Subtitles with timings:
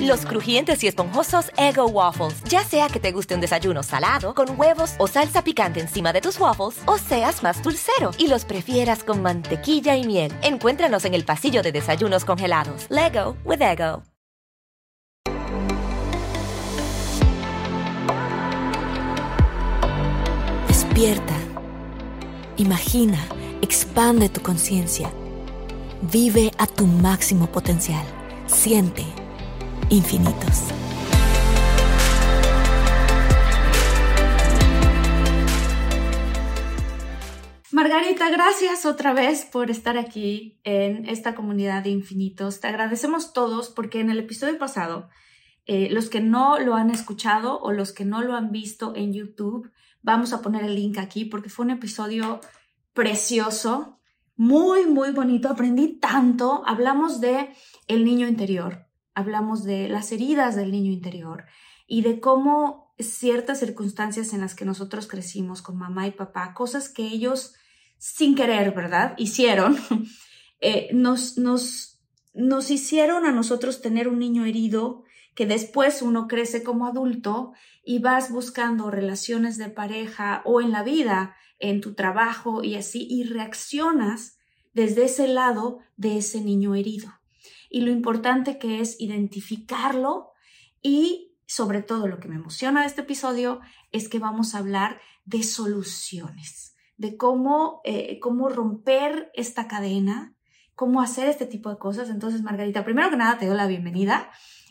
[0.00, 2.42] Los crujientes y esponjosos Ego Waffles.
[2.44, 6.20] Ya sea que te guste un desayuno salado, con huevos o salsa picante encima de
[6.20, 10.32] tus waffles, o seas más dulcero y los prefieras con mantequilla y miel.
[10.42, 12.86] Encuéntranos en el pasillo de desayunos congelados.
[12.88, 14.02] Lego with Ego.
[20.66, 21.34] Despierta.
[22.56, 23.18] Imagina,
[23.62, 25.10] expande tu conciencia.
[26.02, 28.04] Vive a tu máximo potencial.
[28.46, 29.04] Siente
[29.90, 30.72] infinitos.
[37.70, 42.60] Margarita, gracias otra vez por estar aquí en esta comunidad de infinitos.
[42.60, 45.08] Te agradecemos todos porque en el episodio pasado,
[45.64, 49.12] eh, los que no lo han escuchado o los que no lo han visto en
[49.12, 49.70] YouTube,
[50.02, 52.40] vamos a poner el link aquí porque fue un episodio
[52.94, 54.00] precioso,
[54.36, 55.48] muy, muy bonito.
[55.48, 56.62] Aprendí tanto.
[56.66, 57.54] Hablamos de
[57.86, 58.87] el niño interior,
[59.18, 61.44] hablamos de las heridas del niño interior
[61.88, 66.88] y de cómo ciertas circunstancias en las que nosotros crecimos con mamá y papá, cosas
[66.88, 67.54] que ellos
[67.98, 69.14] sin querer, ¿verdad?
[69.18, 69.76] Hicieron,
[70.60, 72.00] eh, nos, nos,
[72.32, 75.02] nos hicieron a nosotros tener un niño herido
[75.34, 80.84] que después uno crece como adulto y vas buscando relaciones de pareja o en la
[80.84, 84.38] vida, en tu trabajo y así, y reaccionas
[84.74, 87.17] desde ese lado de ese niño herido
[87.68, 90.30] y lo importante que es identificarlo
[90.82, 93.60] y sobre todo lo que me emociona de este episodio
[93.90, 100.34] es que vamos a hablar de soluciones, de cómo, eh, cómo romper esta cadena,
[100.74, 102.10] cómo hacer este tipo de cosas.
[102.10, 104.30] Entonces, Margarita, primero que nada te doy la bienvenida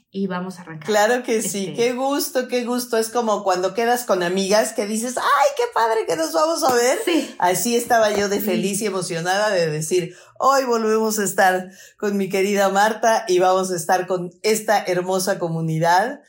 [0.10, 0.88] y vamos a arrancar.
[0.88, 2.98] Claro que sí, Este, qué gusto, qué gusto.
[2.98, 6.74] Es como cuando quedas con amigas que dices, ay, qué padre que nos vamos a
[6.74, 6.98] ver.
[7.06, 7.36] Sí.
[7.40, 8.46] Así estaba yo de Sí.
[8.46, 13.70] feliz y emocionada de decir, hoy volvemos a estar con mi querida Marta y vamos
[13.72, 16.22] a estar con esta hermosa comunidad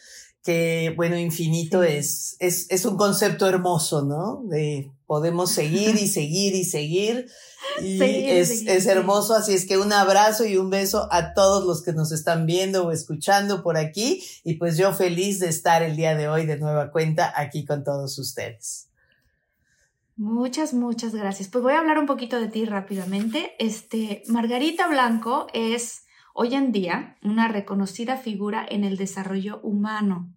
[0.42, 1.88] que, bueno, infinito Sí.
[1.92, 4.42] es, es, es un concepto hermoso, ¿no?
[4.48, 7.28] De podemos seguir y seguir y seguir.
[7.82, 11.34] Y Seguir es, seguir, es hermoso, así es que un abrazo y un beso a
[11.34, 14.22] todos los que nos están viendo o escuchando por aquí.
[14.42, 17.84] Y pues yo feliz de estar el día de hoy de nueva cuenta aquí con
[17.84, 18.88] todos ustedes.
[20.16, 21.48] Muchas, muchas gracias.
[21.48, 23.54] Pues voy a hablar un poquito de ti rápidamente.
[23.58, 30.32] Este, Margarita Blanco es hoy en día una reconocida figura en el desarrollo humano.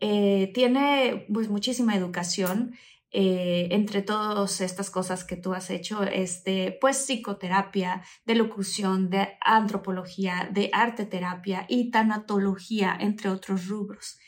[0.00, 2.74] Eh, tiene pues muchísima educación.
[3.12, 9.36] Eh, entre todas estas cosas que tú has hecho, este, pues psicoterapia, de locución, de
[9.40, 14.18] antropología, de arte terapia y tanatología, entre otros rubros.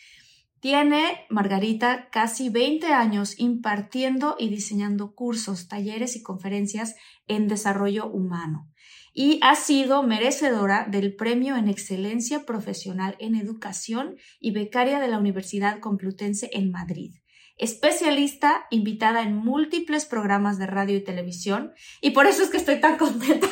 [0.60, 6.94] Tiene Margarita casi 20 años impartiendo y diseñando cursos, talleres y conferencias
[7.26, 8.68] en desarrollo humano
[9.14, 15.18] y ha sido merecedora del Premio en Excelencia Profesional en Educación y becaria de la
[15.18, 17.21] Universidad Complutense en Madrid.
[17.58, 22.80] Especialista invitada en múltiples programas de radio y televisión y por eso es que estoy
[22.80, 23.48] tan contenta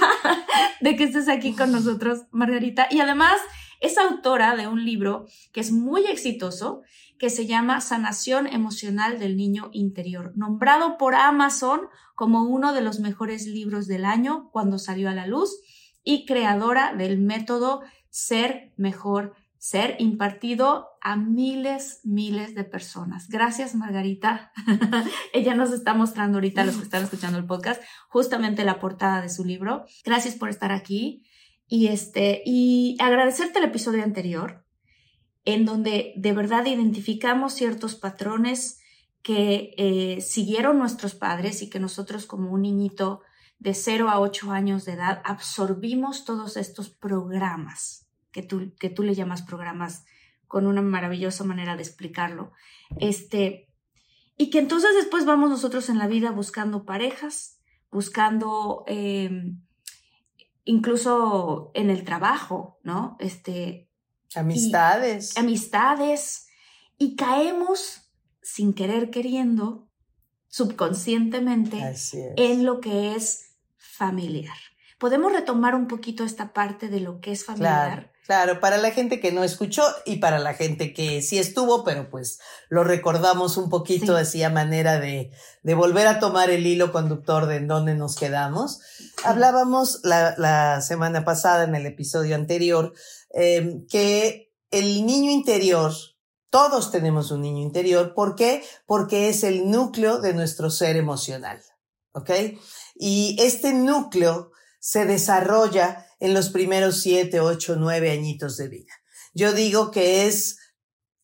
[0.80, 2.88] de que estés aquí con nosotros, Margarita.
[2.90, 3.40] Y además
[3.80, 6.82] es autora de un libro que es muy exitoso,
[7.18, 11.82] que se llama Sanación Emocional del Niño Interior, nombrado por Amazon
[12.14, 15.50] como uno de los mejores libros del año cuando salió a la luz
[16.04, 23.28] y creadora del método Ser Mejor Ser, impartido a miles, miles de personas.
[23.28, 24.52] Gracias, Margarita.
[25.32, 29.30] Ella nos está mostrando ahorita los que están escuchando el podcast justamente la portada de
[29.30, 29.86] su libro.
[30.04, 31.24] Gracias por estar aquí
[31.66, 34.66] y este y agradecerte el episodio anterior
[35.44, 38.80] en donde de verdad identificamos ciertos patrones
[39.22, 43.22] que eh, siguieron nuestros padres y que nosotros como un niñito
[43.58, 49.02] de 0 a 8 años de edad absorbimos todos estos programas, que tú, que tú
[49.02, 50.04] le llamas programas
[50.50, 52.50] con una maravillosa manera de explicarlo.
[52.98, 53.68] Este,
[54.36, 57.60] y que entonces después vamos nosotros en la vida buscando parejas,
[57.92, 59.54] buscando eh,
[60.64, 63.16] incluso en el trabajo, ¿no?
[63.20, 63.88] Este,
[64.34, 65.36] Amistades.
[65.36, 66.48] amistades
[66.98, 68.10] y caemos
[68.42, 69.88] sin querer queriendo
[70.48, 71.94] subconscientemente
[72.36, 74.58] en lo que es familiar.
[74.98, 77.92] ¿Podemos retomar un poquito esta parte de lo que es familiar?
[77.92, 81.82] Claro, claro, para la gente que no escuchó y para la gente que sí estuvo,
[81.82, 82.38] pero pues
[82.68, 84.22] lo recordamos un poquito Sí.
[84.22, 85.32] así a manera de,
[85.64, 88.82] de volver a tomar el hilo conductor de en dónde nos quedamos.
[89.24, 92.92] Hablábamos la, la semana pasada en el episodio anterior
[93.34, 95.92] eh, que el niño interior,
[96.50, 98.62] todos tenemos un niño interior, ¿por qué?
[98.86, 101.60] Porque es el núcleo de nuestro ser emocional,
[102.12, 102.30] ¿ok?
[102.94, 108.92] Y este núcleo se desarrolla en los primeros siete, ocho, nueve añitos de vida.
[109.32, 110.56] Yo digo que es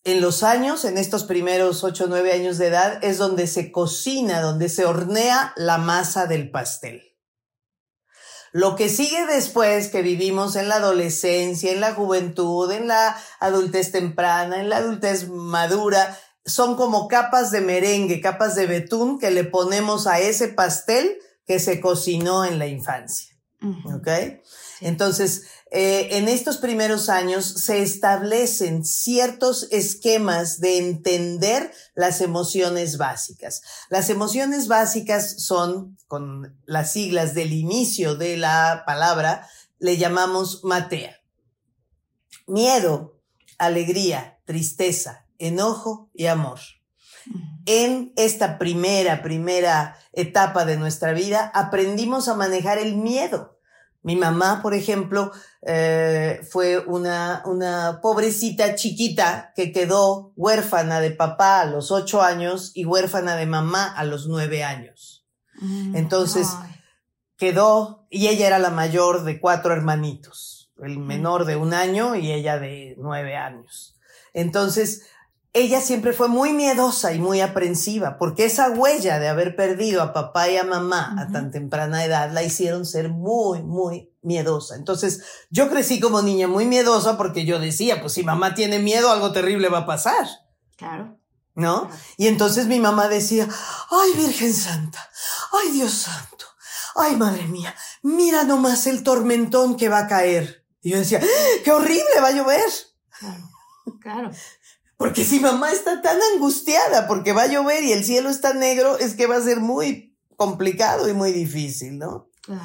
[0.05, 4.41] en los años, en estos primeros ocho, nueve años de edad, es donde se cocina,
[4.41, 7.03] donde se hornea la masa del pastel.
[8.53, 13.91] Lo que sigue después, que vivimos en la adolescencia, en la juventud, en la adultez
[13.91, 19.45] temprana, en la adultez madura, son como capas de merengue, capas de betún que le
[19.45, 23.36] ponemos a ese pastel que se cocinó en la infancia.
[23.63, 24.09] ¿Ok?
[24.81, 33.63] Entonces, eh, en estos primeros años se establecen ciertos esquemas de entender las emociones básicas.
[33.89, 39.49] Las emociones básicas son, con las siglas del inicio de la palabra,
[39.79, 41.17] le llamamos matea.
[42.47, 43.19] Miedo,
[43.59, 46.61] alegría, tristeza, enojo y amor
[47.67, 53.61] en esta primera, primera etapa de nuestra vida, aprendimos a manejar el miedo.
[54.03, 55.33] Mi mamá, por ejemplo,
[55.63, 62.73] eh, fue una, una pobrecita chiquita que quedó huérfana de papá a los ocho años
[62.75, 65.25] y huérfana de mamá a los nueve años.
[65.61, 66.77] Mm, Entonces, ay,
[67.37, 72.33] Quedó, y ella era la mayor de cuatro hermanitos, el menor de un año y
[72.33, 73.95] ella de nueve años.
[74.33, 75.07] Entonces,
[75.57, 80.13] ella siempre fue muy miedosa y muy aprensiva, porque esa huella de haber perdido a
[80.13, 84.77] papá y a mamá a tan temprana edad la hicieron ser muy, muy miedosa.
[84.77, 89.11] Entonces, yo crecí como niña muy miedosa porque yo decía, pues si mamá tiene miedo,
[89.11, 90.27] algo terrible va a pasar,
[90.77, 91.19] claro.
[91.55, 91.89] ¿no?
[92.19, 93.49] Y entonces mi mamá decía,
[93.91, 95.09] ay Virgen Santa,
[95.53, 96.45] ay Dios Santo,
[96.97, 100.67] ay Madre mía, mira nomás el tormentón que va a caer.
[100.83, 102.71] Y yo decía, ¡Ah, qué horrible, va a llover.
[103.19, 103.57] Claro.
[104.01, 104.31] Claro.
[104.97, 108.99] Porque si mamá está tan angustiada porque va a llover y el cielo está negro,
[108.99, 112.31] es que va a ser muy complicado y muy difícil, ¿no?
[112.43, 112.63] Claro.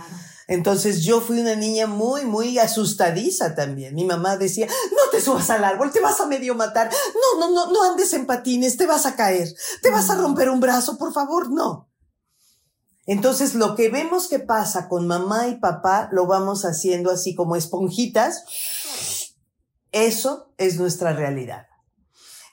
[0.48, 3.95] Entonces yo fui una niña muy, muy asustadiza también.
[3.95, 6.89] Mi mamá decía, no te subas al árbol, te vas a medio matar.
[6.92, 9.48] No, no, no, no andes en patines, te vas a caer,
[9.81, 11.89] te vas a romper un brazo, por favor, no.
[13.06, 17.56] Entonces lo que vemos que pasa con mamá y papá lo vamos haciendo así como
[17.56, 18.44] esponjitas.
[19.92, 21.70] Eso es nuestra realidad.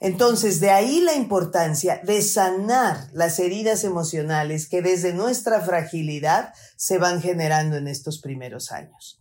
[0.01, 6.99] Entonces, de ahí la importancia de sanar las heridas emocionales que desde nuestra fragilidad se
[6.99, 9.21] van generando en estos primeros años.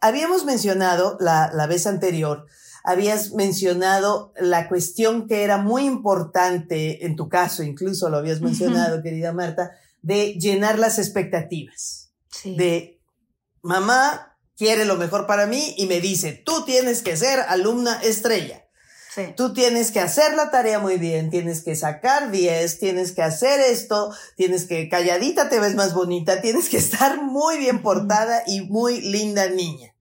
[0.00, 2.46] Habíamos mencionado la, la vez anterior,
[2.84, 9.02] habías mencionado la cuestión que era muy importante, en tu caso incluso lo habías mencionado,
[9.02, 9.72] querida Marta,
[10.02, 12.56] de llenar las expectativas Sí.
[12.56, 13.00] de
[13.62, 18.63] mamá quiere lo mejor para mí y me dice, tú tienes que ser alumna estrella.
[19.14, 19.22] Sí.
[19.36, 23.60] Tú tienes que hacer la tarea muy bien, tienes que sacar 10, tienes que hacer
[23.60, 28.62] esto, tienes que calladita te ves más bonita, tienes que estar muy bien portada y
[28.62, 29.94] muy linda niña.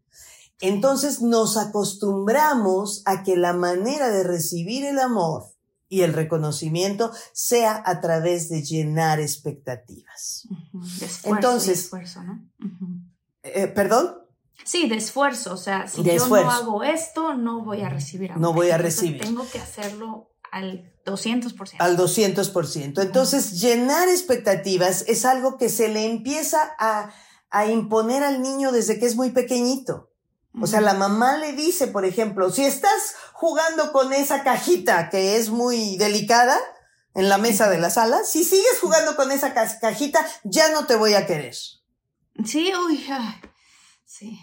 [0.61, 5.45] Entonces nos acostumbramos a que la manera de recibir el amor
[5.89, 10.47] y el reconocimiento sea a través de llenar expectativas.
[10.49, 11.35] Ujú, De esfuerzo.
[11.35, 12.49] Entonces- de esfuerzo, ¿no?
[12.59, 12.87] Ujú.
[13.43, 14.22] Eh, ¿Perdón?
[14.65, 15.53] Sí, de esfuerzo.
[15.53, 16.45] O sea, si De yo esfuerzo.
[16.47, 18.41] no hago esto, no voy a recibir amor.
[18.41, 19.21] No voy a Entonces, recibir.
[19.21, 21.75] Tengo que hacerlo al 200%.
[21.79, 23.01] Al 200%.
[23.01, 27.11] Entonces, llenar expectativas es algo que se le empieza a,
[27.49, 30.09] a imponer al niño desde que es muy pequeñito.
[30.61, 35.37] O sea, la mamá le dice, por ejemplo, si estás jugando con esa cajita que
[35.37, 36.59] es muy delicada
[37.15, 40.85] en la mesa de la sala, si sigues jugando con esa ca- cajita, ya no
[40.85, 41.55] te voy a querer.
[42.45, 43.41] Sí, uy, ay,
[44.05, 44.39] sí.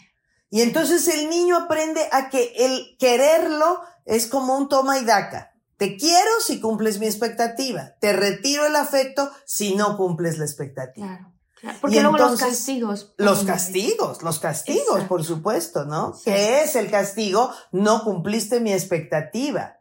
[0.51, 5.55] Y entonces el niño aprende a que el quererlo es como un toma y daca.
[5.77, 7.95] Te quiero si cumples mi expectativa.
[8.01, 11.07] Te retiro el afecto si no cumples la expectativa.
[11.07, 11.79] Claro, claro.
[11.81, 13.15] Porque Y luego los castigos.
[13.17, 15.09] Los castigos, los castigos, Exacto.
[15.09, 16.15] por supuesto, ¿no?
[16.15, 16.25] Sí.
[16.25, 17.51] ¿Qué es el castigo?
[17.71, 19.79] No cumpliste mi expectativa.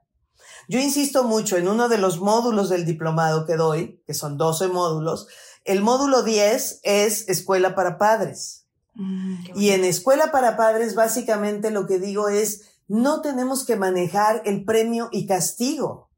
[0.70, 4.68] Yo insisto mucho en uno de los módulos del diplomado que doy, que son 12
[4.68, 5.28] módulos.
[5.66, 8.59] El módulo 10 es escuela para padres.
[9.00, 14.41] Mm, Y en escuela para padres, básicamente lo que digo es, no tenemos que manejar
[14.46, 16.10] el premio y castigo,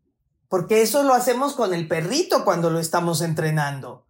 [0.50, 4.08] porque eso lo hacemos con el perrito cuando lo estamos entrenando.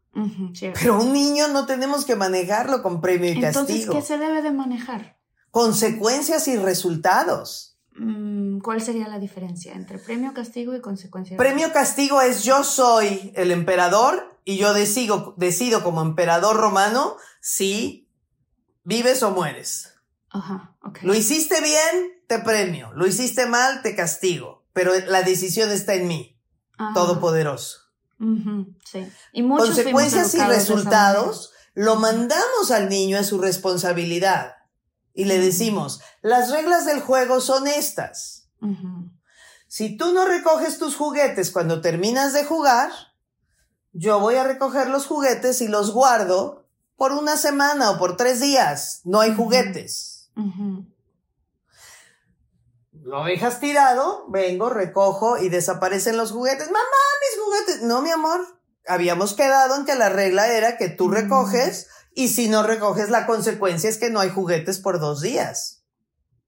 [0.74, 3.94] Pero un niño no tenemos que manejarlo con premio y Entonces, castigo.
[3.94, 5.18] ¿qué se debe de manejar?
[5.52, 7.78] Consecuencias y resultados.
[7.96, 11.36] Mm, ¿Cuál sería la diferencia entre premio, castigo y consecuencia?
[11.38, 18.01] Premio castigo es yo soy el emperador y yo decido, decido como emperador romano si
[18.84, 19.94] vives o mueres.
[20.30, 20.76] Ajá.
[21.02, 22.92] Lo hiciste bien, te premio.
[22.94, 24.66] Lo hiciste mal, te castigo.
[24.74, 26.40] Pero la decisión está en mí,
[26.78, 26.94] Ajá.
[26.94, 27.80] todopoderoso.
[28.90, 29.12] Sí.
[29.34, 34.56] Y muchos Consecuencias y resultados lo mandamos al niño a su responsabilidad.
[35.14, 38.48] Y le decimos, las reglas del juego son estas.
[39.68, 42.92] Si tú no recoges tus juguetes cuando terminas de jugar,
[43.94, 46.61] yo voy a recoger los juguetes y los guardo
[47.02, 49.02] por una semana o por tres días.
[49.06, 50.30] No hay juguetes.
[52.94, 56.68] Lo dejas tirado, vengo, recojo y desaparecen los juguetes.
[56.68, 56.80] Mamá,
[57.22, 57.82] mis juguetes.
[57.82, 58.42] No, mi amor.
[58.88, 63.26] Habíamos quedado en que la regla era que tú recoges y si no recoges la
[63.26, 65.82] consecuencia es que no hay juguetes por dos días.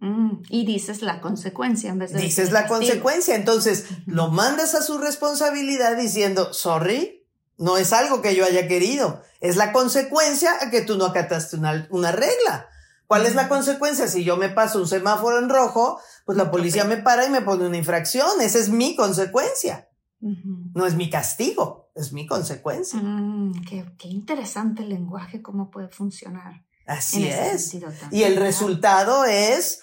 [0.01, 2.77] Mm, Y dices la consecuencia en vez de Dices la castigo.
[2.79, 3.33] consecuencia.
[3.35, 7.22] Entonces, lo mandas a su responsabilidad diciendo, sorry,
[7.57, 9.21] no es algo que yo haya querido.
[9.39, 12.67] Es la consecuencia a que tú no acataste una, una regla.
[13.07, 14.07] ¿Cuál es la consecuencia?
[14.07, 17.41] Si yo me paso un semáforo en rojo, pues la policía me para y me
[17.41, 18.41] pone una infracción.
[18.41, 19.89] Esa es mi consecuencia.
[20.19, 22.97] No es mi castigo, es mi consecuencia.
[22.97, 26.63] Mm, qué, qué interesante el lenguaje, cómo puede funcionar.
[26.87, 27.75] Así es.
[28.11, 29.81] Y el resultado es,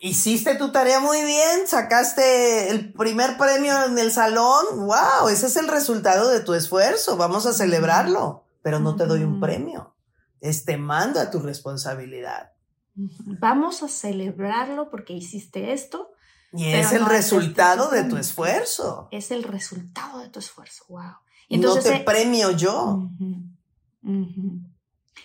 [0.00, 5.56] hiciste tu tarea muy bien, sacaste el primer premio en el salón, wow, ese es
[5.56, 9.94] el resultado de tu esfuerzo, vamos a celebrarlo, pero no te doy un premio,
[10.40, 12.52] es te mando a tu responsabilidad.
[12.94, 16.10] Vamos a celebrarlo porque hiciste esto.
[16.52, 19.08] Y es el no resultado de tu esfuerzo.
[19.12, 20.84] Es el resultado de tu esfuerzo.
[20.88, 21.14] Wow.
[21.48, 23.08] Y no entonces te eh, premio yo.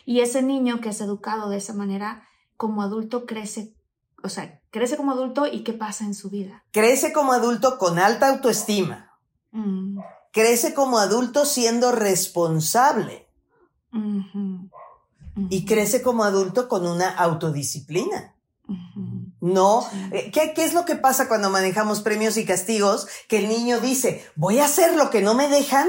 [0.06, 3.76] Y ese niño que es educado de esa manera, como adulto crece,
[4.24, 6.66] o sea, crece como adulto y qué pasa en su vida.
[6.72, 9.18] Crece como adulto con alta autoestima.
[9.52, 10.00] Mm,
[10.34, 13.30] Crece como adulto siendo responsable.
[15.50, 18.36] Y crece como adulto con una autodisciplina.
[19.40, 23.08] No, eh, ¿qué, ¿qué es lo que pasa cuando manejamos premios y castigos?
[23.30, 25.88] Que el niño dice, voy a hacer lo que no me dejan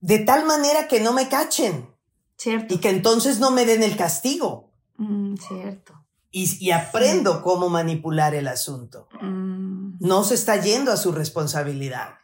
[0.00, 1.94] de tal manera que no me cachen
[2.38, 2.72] Cierto.
[2.72, 4.70] y que entonces no me den el castigo.
[4.96, 6.01] Mm, cierto.
[6.32, 9.06] Y, y aprendo cómo manipular el asunto.
[9.20, 12.14] Mm, No se está yendo a su responsabilidad.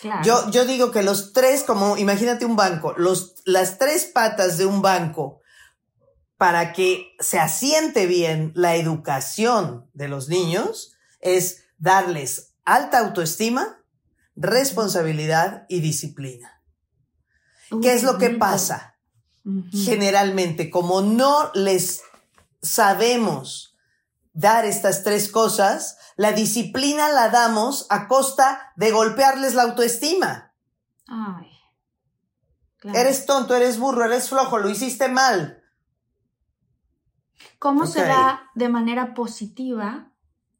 [0.00, 0.22] Claro.
[0.24, 4.66] Yo, yo digo que los tres, como imagínate un banco, los, las tres patas de
[4.66, 5.40] un banco
[6.36, 13.78] para que se asiente bien la educación de los niños es darles alta autoestima,
[14.34, 16.60] responsabilidad y disciplina.
[17.80, 18.96] ¿Qué es lo que pasa?
[19.72, 22.02] Generalmente, como no les
[22.64, 23.76] sabemos
[24.32, 30.52] dar estas tres cosas, la disciplina la damos a costa de golpearles la autoestima.
[31.06, 31.50] Ay.
[32.78, 32.98] Claro.
[32.98, 35.62] Eres tonto, eres burro, eres flojo, lo hiciste mal.
[37.58, 40.12] ¿Cómo se da de manera positiva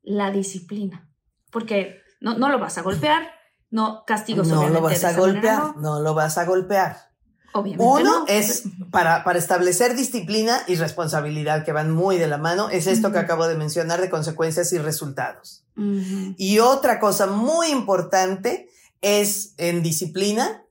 [0.03, 1.11] la disciplina?
[1.51, 3.31] Porque no, no lo vas a golpear,
[3.71, 5.75] no castigos No lo vas a manera, golpear, no.
[5.81, 7.14] no lo vas a golpear.
[7.57, 8.27] Obviamente Uno no.
[8.27, 13.13] es para, para establecer disciplina y responsabilidad que van muy de la mano, es esto
[13.13, 15.65] que acabo de mencionar de consecuencias y resultados.
[15.77, 18.69] Y otra cosa muy importante
[19.01, 20.65] es en disciplina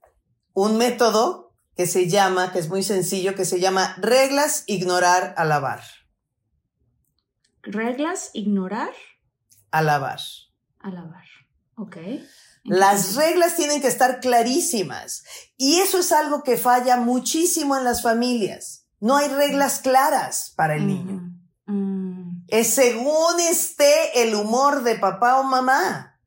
[0.54, 5.82] un método que se llama, que es muy sencillo, que se llama reglas, ignorar, alabar.
[7.64, 8.92] Reglas, ignorar,
[9.72, 10.20] Alabar.
[10.80, 11.26] alabar.
[11.76, 11.98] Ok.
[12.64, 15.24] Las reglas tienen que estar clarísimas.
[15.58, 18.86] Y eso es algo que falla muchísimo en las familias.
[19.00, 21.22] No hay reglas claras para el niño.
[21.66, 26.20] mm, Es según esté el humor de papá o mamá.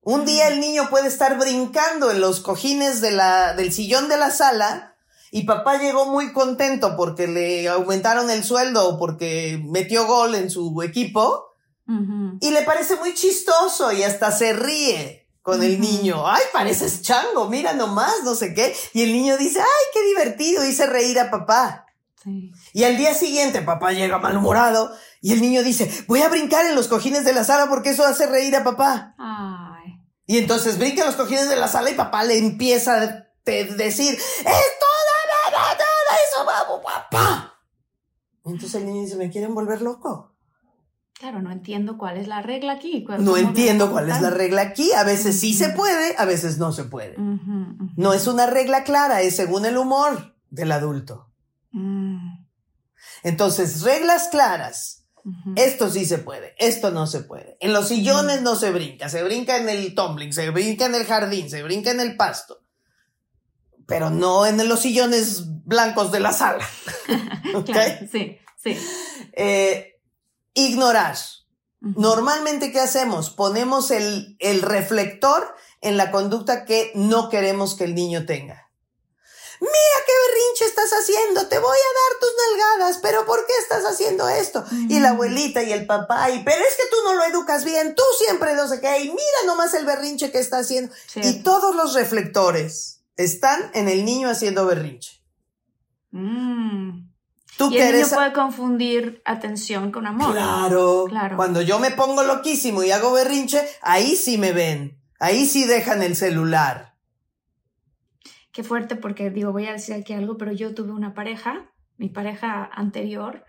[0.00, 4.16] Un día el niño puede estar brincando en los cojines de la, del sillón de
[4.16, 4.94] la sala
[5.30, 10.48] y papá llegó muy contento porque le aumentaron el sueldo o porque metió gol en
[10.50, 11.44] su equipo
[12.40, 16.28] y le parece muy chistoso y hasta se ríe con el niño.
[16.28, 18.76] Ay, pareces chango, mira nomás, no sé qué.
[18.92, 21.86] Y el niño dice, ay, qué divertido, hice reír a papá.
[22.22, 22.52] Sí.
[22.74, 26.74] Y al día siguiente papá llega malhumorado y el niño dice, voy a brincar en
[26.74, 29.14] los cojines de la sala porque eso hace reír a papá.
[29.16, 29.94] Ay.
[30.26, 34.12] Y entonces brinca en los cojines de la sala y papá le empieza a decir,
[34.12, 35.08] es toda
[35.50, 35.74] la
[36.30, 37.58] eso, vamos, papá.
[38.44, 40.34] Entonces el niño dice, me quieren volver loco.
[41.18, 43.04] Claro, no entiendo cuál es la regla aquí.
[43.18, 44.92] No entiendo cuál es la regla aquí.
[44.92, 47.16] A veces sí se puede, a veces no se puede.
[47.96, 51.28] No es una regla clara, es según el humor del adulto.
[51.72, 52.44] Mm.
[53.24, 54.98] Entonces, reglas claras.
[55.56, 57.58] Esto sí se puede, esto no se puede.
[57.60, 61.04] En los sillones no se brinca, se brinca en el tumbling, se brinca en el
[61.04, 62.62] jardín, se brinca en el pasto.
[63.86, 66.66] Pero no en los sillones blancos de la sala.
[68.10, 68.76] sí, sí.
[69.32, 69.97] Eh,
[70.58, 71.16] ignorar.
[71.80, 73.30] Normalmente, ¿qué hacemos?
[73.30, 78.68] Ponemos el, el reflector en la conducta que no queremos que el niño tenga.
[79.60, 83.84] Mira qué berrinche estás haciendo, te voy a dar tus nalgadas, pero ¿por qué estás
[83.84, 84.64] haciendo esto?
[84.88, 87.94] Y la abuelita y el papá, y pero es que tú no lo educas bien,
[87.96, 90.94] tú siempre no sé qué, y mira nomás el berrinche que está haciendo.
[91.16, 95.20] Y todos los reflectores están en el niño haciendo berrinche.
[96.12, 97.07] Mm
[97.70, 100.32] y el niño puede confundir atención con amor.
[100.32, 101.36] Claro, claro.
[101.36, 105.00] Cuando yo me pongo loquísimo y hago berrinche, ahí sí me ven.
[105.20, 106.94] Ahí sí dejan el celular.
[108.52, 112.08] Qué fuerte, porque digo, voy a decir aquí algo, pero yo tuve una pareja, mi
[112.08, 113.44] pareja anterior,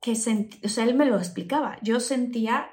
[0.00, 1.78] que sentí, o sea, él me lo explicaba.
[1.82, 2.70] Yo sentía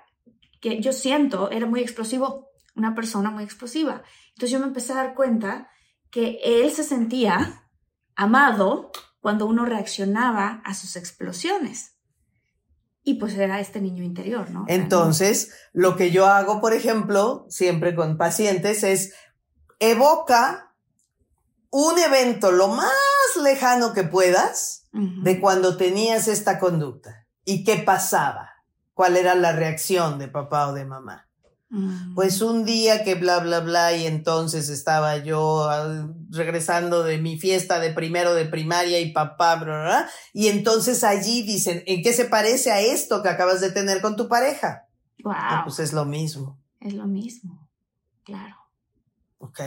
[0.61, 4.03] que yo siento, era muy explosivo, una persona muy explosiva.
[4.29, 5.69] Entonces yo me empecé a dar cuenta
[6.11, 7.67] que él se sentía
[8.15, 8.91] amado
[9.25, 11.95] cuando uno reaccionaba a sus explosiones.
[13.01, 14.65] Y pues era este niño interior, ¿no?
[14.67, 19.15] Entonces, lo que yo hago, por ejemplo, siempre con pacientes es
[19.79, 20.75] evoca
[21.71, 22.93] un evento lo más
[23.41, 28.51] lejano que puedas de cuando tenías esta conducta y qué pasaba,
[28.93, 31.24] cuál era la reacción de papá o de mamá.
[32.13, 37.37] Pues un día que bla, bla, bla, y entonces estaba yo ah, regresando de mi
[37.37, 42.13] fiesta de primero de primaria y papá, bla, bla, y entonces allí dicen, ¿en qué
[42.13, 44.87] se parece a esto que acabas de tener con tu pareja?
[45.23, 45.33] Wow.
[45.35, 46.59] Ah, pues es lo mismo.
[46.79, 47.67] Es lo mismo,
[48.23, 48.55] claro.
[49.39, 49.59] Ok.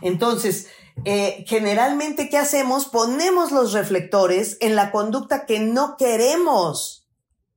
[0.00, 0.68] Entonces,
[1.04, 2.86] eh, generalmente, ¿qué hacemos?
[2.86, 7.08] Ponemos los reflectores en la conducta que no queremos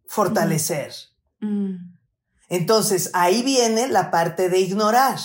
[0.05, 0.93] fortalecer.
[1.39, 1.96] Mm.
[2.49, 5.19] Entonces, ahí viene la parte de ignorar.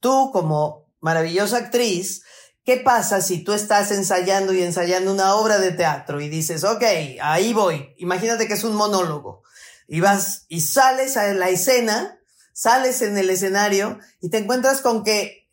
[0.00, 2.22] Tú, como maravillosa actriz,
[2.64, 6.82] ¿qué pasa si tú estás ensayando y ensayando una obra de teatro y dices, ok,
[7.20, 9.42] ahí voy, imagínate que es un monólogo,
[9.88, 12.18] y vas y sales a la escena,
[12.52, 15.48] sales en el escenario y te encuentras con que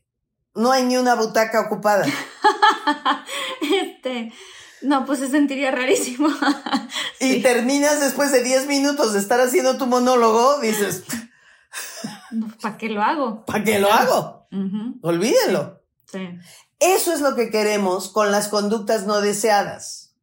[0.56, 2.06] no hay ni una butaca ocupada.
[3.62, 4.32] este,
[4.82, 6.30] no, pues se sentiría rarísimo.
[7.20, 11.04] Y terminas después de 10 minutos de estar haciendo tu monólogo, dices...
[12.62, 13.46] ¿Para qué lo hago?
[13.46, 14.48] ¿Para qué lo hago?
[15.02, 15.82] Olvídenlo.
[16.06, 16.30] Sí.
[16.80, 20.16] Eso es lo que queremos con las conductas no deseadas.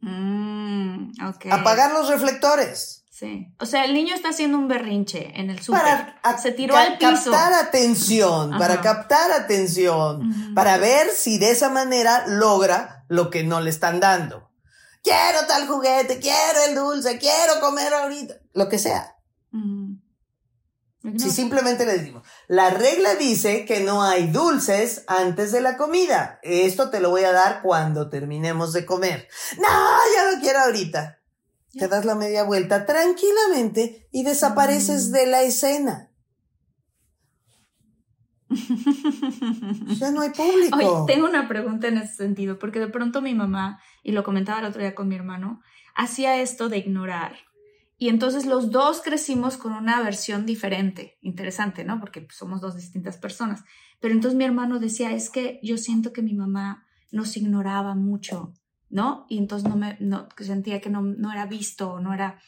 [0.00, 1.12] Mm,
[1.50, 2.99] Apagar los reflectores.
[3.20, 3.54] Sí.
[3.58, 5.82] O sea, el niño está haciendo un berrinche en el súper.
[6.22, 7.30] Para se tiró al piso.
[7.30, 13.60] captar atención, para captar atención, para ver si de esa manera logra lo que no
[13.60, 14.50] le están dando.
[15.02, 19.14] Quiero tal juguete, quiero el dulce, quiero comer ahorita, lo que sea.
[21.18, 26.38] Si simplemente le decimos, la regla dice que no hay dulces antes de la comida.
[26.42, 29.28] Esto te lo voy a dar cuando terminemos de comer.
[29.58, 31.19] No, ya lo quiero ahorita
[31.72, 35.12] te das la media vuelta tranquilamente y desapareces mm.
[35.12, 36.10] de la escena.
[39.98, 40.76] ya no hay público.
[40.76, 44.58] Oye, tengo una pregunta en ese sentido, porque de pronto mi mamá, y lo comentaba
[44.58, 45.60] el otro día con mi hermano,
[45.94, 47.36] hacía esto de ignorar.
[47.96, 51.18] Y entonces los dos crecimos con una versión diferente.
[51.20, 52.00] Interesante, ¿no?
[52.00, 53.62] Porque somos dos distintas personas.
[54.00, 58.54] Pero entonces mi hermano decía, es que yo siento que mi mamá nos ignoraba mucho
[58.90, 59.24] ¿no?
[59.28, 62.40] Y entonces no me, no, sentía que no, no era visto, no era...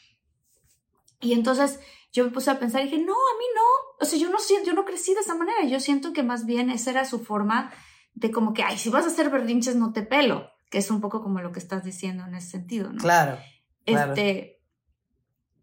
[1.21, 1.79] Y entonces
[2.11, 3.61] yo me puse a pensar y dije, no, a mí no,
[3.99, 6.45] o sea, yo no siento, yo no crecí de esa manera, yo siento que más
[6.45, 7.71] bien esa era su forma
[8.13, 11.01] de como que, ay, si vas a hacer berrinches no te pelo, que es un
[11.01, 13.01] poco como lo que estás diciendo en ese sentido, ¿no?
[13.01, 13.39] Claro.
[13.85, 14.61] Este,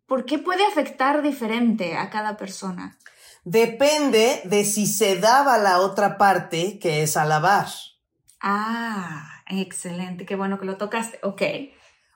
[0.07, 2.99] ¿por qué puede afectar diferente a cada persona?
[3.45, 7.69] Depende de si se daba la otra parte, que es alabar.
[8.41, 11.19] Ah, Excelente, qué bueno que lo tocaste.
[11.23, 11.43] Ok.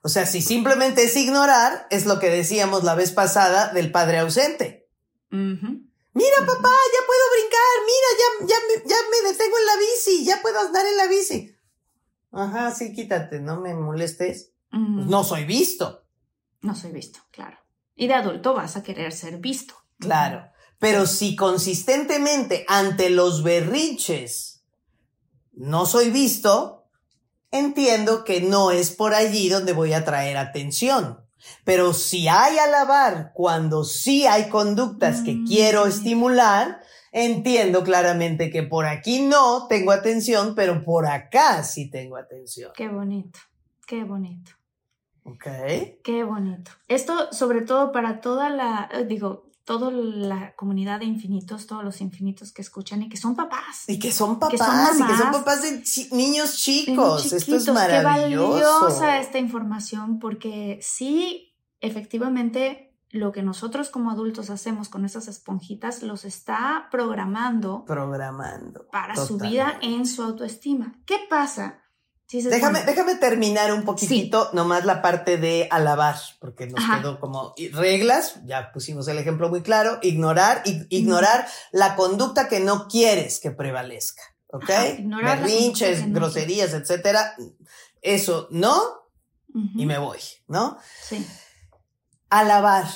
[0.03, 4.19] O sea, si simplemente es ignorar, es lo que decíamos la vez pasada del padre
[4.19, 4.89] ausente.
[5.31, 10.41] Mira, papá, ya puedo brincar, mira, ya, ya, ya me detengo en la bici, ya
[10.43, 11.57] puedo andar en la bici.
[12.31, 14.53] Ajá, sí, quítate, no me molestes.
[14.71, 16.07] Pues no soy visto.
[16.61, 17.59] No soy visto, claro.
[17.97, 19.75] Y de adulto vas a querer ser visto.
[19.99, 20.51] Claro.
[20.79, 24.65] Pero si consistentemente ante los berrinches
[25.53, 26.84] no soy visto,
[27.55, 31.21] entiendo que no es por allí donde voy a traer atención.
[31.65, 36.81] Pero si hay alabar cuando sí hay conductas que Mm, quiero estimular,
[37.13, 42.73] entiendo claramente que por aquí no tengo atención, pero por acá sí tengo atención.
[42.75, 43.39] Qué bonito,
[43.87, 44.53] qué bonito.
[45.25, 45.47] ¿Ok?
[46.03, 46.71] Qué bonito.
[46.89, 52.53] Esto sobre todo para toda la, digo, toda la comunidad de infinitos, todos los infinitos
[52.53, 53.85] que escuchan y que son papás.
[53.89, 57.25] Y que son papás, Que son y que son papás de chi- niños chicos.
[57.25, 57.65] Esto es chiquitos.
[57.65, 58.51] Qué maravilloso.
[58.85, 66.03] valiosa esta información porque sí, efectivamente, lo que nosotros como adultos hacemos con esas esponjitas
[66.03, 68.87] los está programando Programando.
[68.91, 70.99] para su vida en su autoestima.
[71.07, 71.81] ¿Qué pasa?
[72.33, 76.99] Déjame, bueno, déjame terminar un poquitito, nomás la parte de alabar, porque nos Ajá.
[76.99, 82.61] quedó como reglas, ya pusimos el ejemplo muy claro, ignorar, ig- ignorar la conducta que
[82.61, 84.71] no quieres que prevalezca, ¿ok?
[84.71, 87.37] Ajá, Berrinches, no groserías, etcétera,
[88.01, 88.83] eso no,
[89.55, 90.79] y me voy, ¿no?
[91.01, 91.25] Sí.
[92.31, 92.87] Alabar.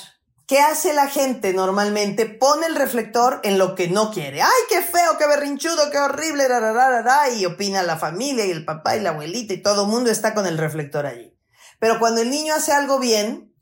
[0.49, 2.25] ¿Qué hace la gente normalmente?
[2.25, 4.41] Pone el reflector en lo que no quiere.
[4.41, 6.47] ¡Ay, qué feo, qué berrinchudo, qué horrible!
[6.47, 10.09] rararara", y opina la familia y el papá y la abuelita y todo el mundo
[10.09, 11.37] está con el reflector allí.
[11.77, 13.53] Pero cuando el niño hace algo bien,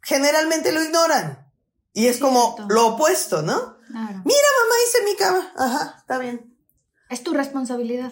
[0.00, 1.52] generalmente lo ignoran.
[1.92, 2.74] Y es como Cierto.
[2.74, 3.76] lo opuesto, ¿no?
[3.86, 4.22] Claro.
[4.24, 5.52] Mira, mamá, hice mi cama.
[5.54, 6.56] Ajá, está bien.
[7.10, 8.10] Es tu responsabilidad.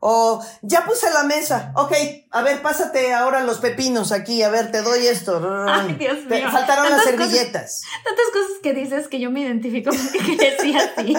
[0.00, 1.72] O ya puse la mesa.
[1.74, 1.92] Ok,
[2.30, 4.42] a ver, pásate ahora los pepinos aquí.
[4.42, 5.40] A ver, te doy esto.
[5.68, 6.50] Ay, Dios Te mío.
[6.50, 7.10] faltaron las cosas.
[7.10, 7.80] servilletas.
[8.04, 11.16] Tantas cosas que dices que yo me identifico porque crecí así.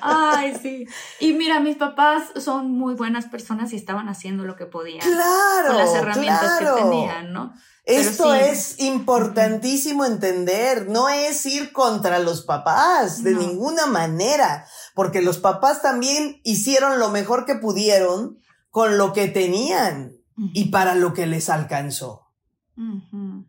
[0.00, 0.86] Ay, sí.
[1.20, 5.68] Y mira, mis papás son muy buenas personas y estaban haciendo lo que podían Claro.
[5.68, 6.76] con las herramientas claro.
[6.76, 7.54] que tenían, ¿no?
[7.84, 8.40] Esto sí.
[8.42, 13.38] es importantísimo entender, no es ir contra los papás de No.
[13.40, 18.38] ninguna manera, porque los papás también hicieron lo mejor que pudieron
[18.70, 20.16] con lo que tenían
[20.54, 22.22] y para lo que les alcanzó.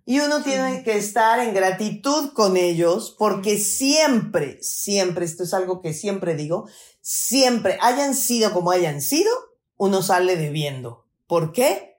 [0.05, 0.43] Y uno Sí.
[0.43, 6.35] tiene que estar en gratitud con ellos porque siempre, siempre, esto es algo que siempre
[6.35, 6.67] digo,
[7.01, 9.31] siempre, hayan sido como hayan sido,
[9.77, 11.05] uno sale debiendo.
[11.27, 11.97] ¿Por qué?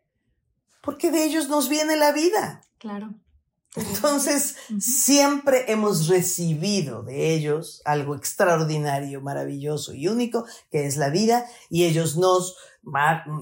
[0.83, 2.63] Porque de ellos nos viene la vida.
[2.79, 3.15] Claro.
[3.79, 11.47] Entonces, siempre hemos recibido de ellos algo extraordinario, maravilloso y único, que es la vida,
[11.71, 12.57] y ellos nos,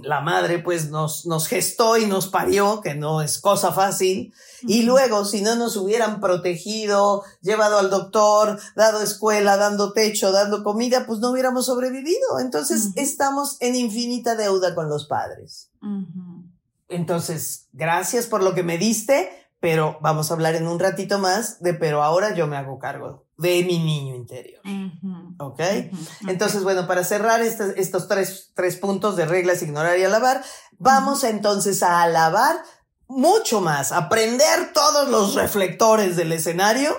[0.02, 4.82] la madre pues nos, nos gestó y nos parió, que no es cosa fácil, y
[4.82, 11.06] luego, si no nos hubieran protegido, llevado al doctor, dado escuela, dando techo, dando comida,
[11.06, 12.40] pues no hubiéramos sobrevivido.
[12.40, 15.70] Entonces, estamos en infinita deuda con los padres.
[16.88, 19.30] Entonces, gracias por lo que me diste,
[19.66, 23.26] pero vamos a hablar en un ratito más de, pero ahora yo me hago cargo
[23.36, 24.62] de mi niño interior.
[25.40, 25.60] ¿Ok?
[26.28, 30.44] Entonces, bueno, para cerrar este- estos tres, tres puntos de reglas, ignorar y alabar,
[30.78, 32.62] vamos entonces a alabar
[33.08, 36.96] mucho más, aprender todos los reflectores del escenario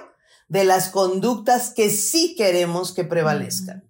[0.49, 3.85] de las conductas que sí queremos que prevalezcan.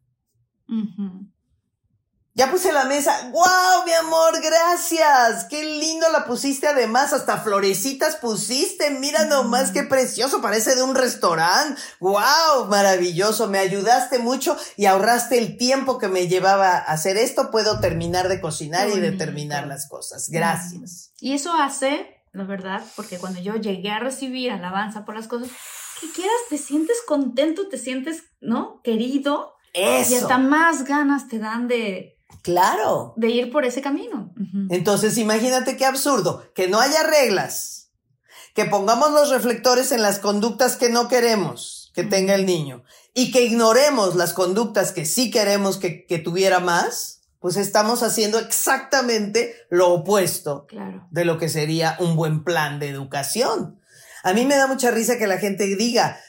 [2.37, 3.31] Ya puse la mesa.
[3.31, 4.39] ¡Wow, mi amor!
[4.43, 5.45] Gracias.
[5.45, 7.11] Qué lindo la pusiste además.
[7.11, 8.91] Hasta florecitas pusiste.
[8.91, 10.39] Mira nomás qué precioso.
[10.39, 11.81] Parece de un restaurante.
[11.99, 12.67] ¡Wow!
[12.69, 13.47] Maravilloso.
[13.47, 17.49] Me ayudaste mucho y ahorraste el tiempo que me llevaba a hacer esto.
[17.49, 20.29] Puedo terminar de cocinar y de terminar las cosas.
[20.29, 21.13] Gracias.
[21.19, 25.49] Y eso hace, la verdad, porque cuando yo llegué a recibir alabanza por las cosas
[25.99, 28.79] que quieras, te sientes contento, te sientes, ¿no?
[28.83, 29.55] Querido.
[29.73, 30.11] Eso.
[30.11, 33.13] Y hasta más ganas te dan de, Claro.
[33.17, 34.33] de ir por ese camino.
[34.69, 37.89] Entonces, imagínate qué absurdo, que no haya reglas,
[38.53, 43.31] que pongamos los reflectores en las conductas que no queremos que tenga el niño y
[43.31, 49.55] que ignoremos las conductas que sí queremos que, que tuviera más, pues estamos haciendo exactamente
[49.69, 51.07] lo opuesto Claro.
[51.11, 53.79] de lo que sería un buen plan de educación.
[54.23, 56.19] A mí me da mucha risa que la gente diga,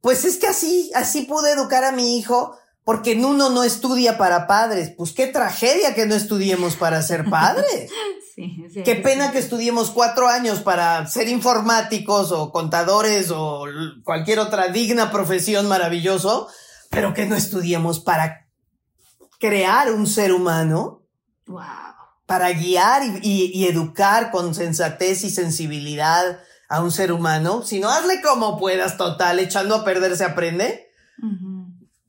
[0.00, 2.56] pues es que así, así pude educar a mi hijo
[2.90, 4.92] porque uno no estudia para padres.
[4.96, 7.90] Pues qué tragedia que no estudiemos para ser padres.
[8.34, 13.64] Sí, sí, Qué sí, pena que estudiemos cuatro años para ser informáticos o contadores o
[14.04, 16.48] cualquier otra digna profesión maravilloso,
[16.90, 18.46] pero que no estudiemos para
[19.38, 21.02] crear un ser humano,
[21.46, 21.60] Wow.
[22.24, 27.90] para guiar y, y- y educar con sensatez y sensibilidad a un ser humano, sino
[27.90, 30.86] hazle como puedas, total, echando a perder se aprende.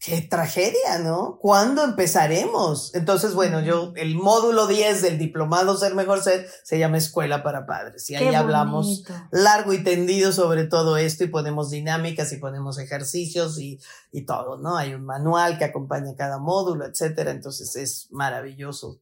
[0.03, 1.37] Qué tragedia, ¿no?
[1.39, 2.89] ¿Cuándo empezaremos?
[2.95, 7.67] Entonces, bueno, yo, el módulo 10 del diplomado Ser Mejor Ser se llama Escuela para
[7.67, 8.09] Padres.
[8.09, 13.59] Y ahí hablamos largo y tendido sobre todo esto y ponemos dinámicas y ponemos ejercicios
[13.59, 13.79] y,
[14.11, 14.75] y todo, ¿no?
[14.75, 17.29] Hay un manual que acompaña cada módulo, etcétera.
[17.29, 18.99] Entonces es maravilloso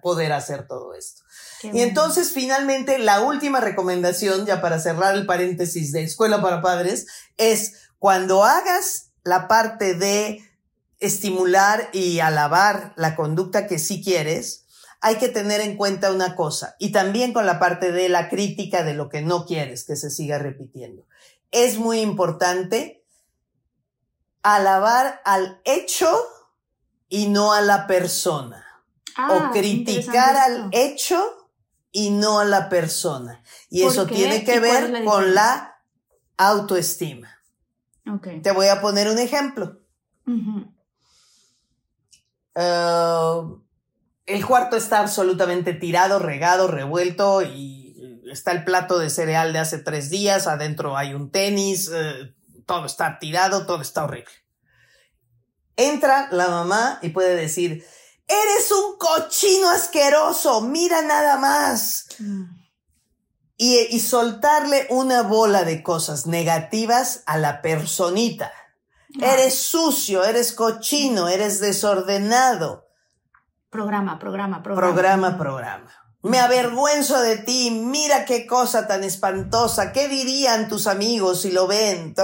[0.00, 1.24] poder hacer todo esto.
[1.62, 7.06] y entonces, finalmente, la última recomendación, ya para cerrar el paréntesis de Escuela para Padres,
[7.36, 10.42] es cuando hagas la parte de
[11.00, 14.64] estimular y alabar la conducta que sí quieres,
[15.00, 18.82] hay que tener en cuenta una cosa, y también con la parte de la crítica
[18.82, 21.06] de lo que no quieres que se siga repitiendo.
[21.52, 23.04] Es muy importante
[24.42, 26.10] alabar al hecho
[27.08, 28.64] y no a la persona.
[29.16, 31.50] o Ah, criticar interesante al hecho
[31.90, 33.42] y no a la persona.
[33.70, 34.14] Y ¿Por eso qué?
[34.14, 35.80] tiene ¿Y que ver la con la
[36.36, 37.37] autoestima.
[38.42, 39.80] Te voy a poner un ejemplo.
[42.54, 43.42] Eh,
[44.26, 49.78] el cuarto está absolutamente tirado, regado, revuelto y está el plato de cereal de hace
[49.78, 52.34] tres días, adentro hay un tenis, eh,
[52.66, 54.32] todo está tirado, todo está horrible.
[55.76, 57.84] Entra la mamá y puede decir,
[58.26, 62.08] eres un cochino asqueroso, mira nada más.
[62.18, 62.57] Mm.
[63.58, 68.50] Y, y soltarle una bola de cosas negativas a la personita.
[69.20, 72.86] Eres sucio, eres cochino, eres desordenado.
[73.68, 74.92] Programa, programa, programa.
[74.94, 75.90] Programa, programa.
[76.22, 79.92] Me avergüenzo de ti, mira qué cosa tan espantosa.
[79.92, 82.14] ¿Qué dirían tus amigos si lo ven?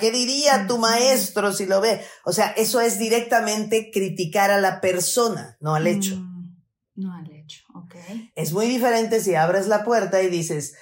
[0.00, 2.02] ¿Qué diría tu maestro si lo ve?
[2.24, 6.16] O sea, eso es directamente criticar a la persona, no al hecho.
[6.16, 6.56] Mm,
[6.96, 7.33] No al hecho,
[8.34, 10.74] Es muy diferente si abres la puerta y dices,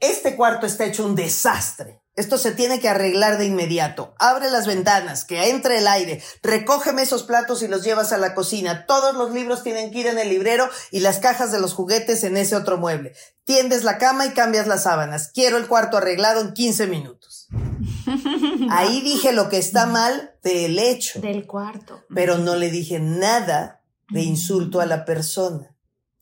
[0.00, 2.00] este cuarto está hecho un desastre.
[2.16, 4.14] Esto se tiene que arreglar de inmediato.
[4.18, 6.22] Abre las ventanas, que entre el aire.
[6.42, 8.84] Recógeme esos platos y los llevas a la cocina.
[8.84, 12.24] Todos los libros tienen que ir en el librero y las cajas de los juguetes
[12.24, 13.14] en ese otro mueble.
[13.44, 15.30] Tiendes la cama y cambias las sábanas.
[15.32, 17.48] Quiero el cuarto arreglado en 15 minutos.
[18.70, 22.02] Ahí dije lo que está mal del hecho, Del cuarto.
[22.14, 25.69] pero no le dije nada de insulto a la persona.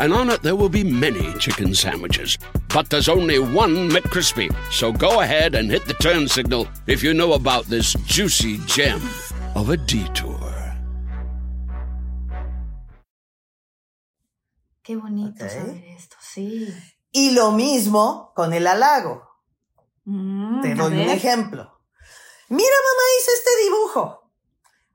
[0.00, 2.38] and on it there will be many chicken sandwiches.
[2.72, 4.48] But there's only one McCrispy.
[4.72, 9.00] So go ahead and hit the turn signal if you know about this juicy gem
[9.54, 10.38] of a detour.
[14.82, 15.50] Qué bonito Ok.
[15.50, 16.68] saber esto, sí.
[17.12, 19.28] Y lo mismo con el halago.
[20.04, 21.80] Mm, Te doy un ejemplo.
[22.48, 24.32] Mira, mamá, hice este dibujo.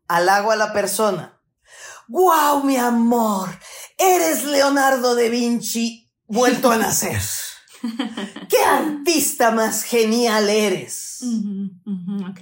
[0.08, 1.40] Halago a la persona.
[2.08, 3.50] ¡Guau, mi amor!
[3.98, 7.22] Eres Leonardo da Vinci vuelto a nacer.
[8.50, 11.20] ¡Qué artista más genial eres!
[11.22, 12.42] Ujú, ujú, ok.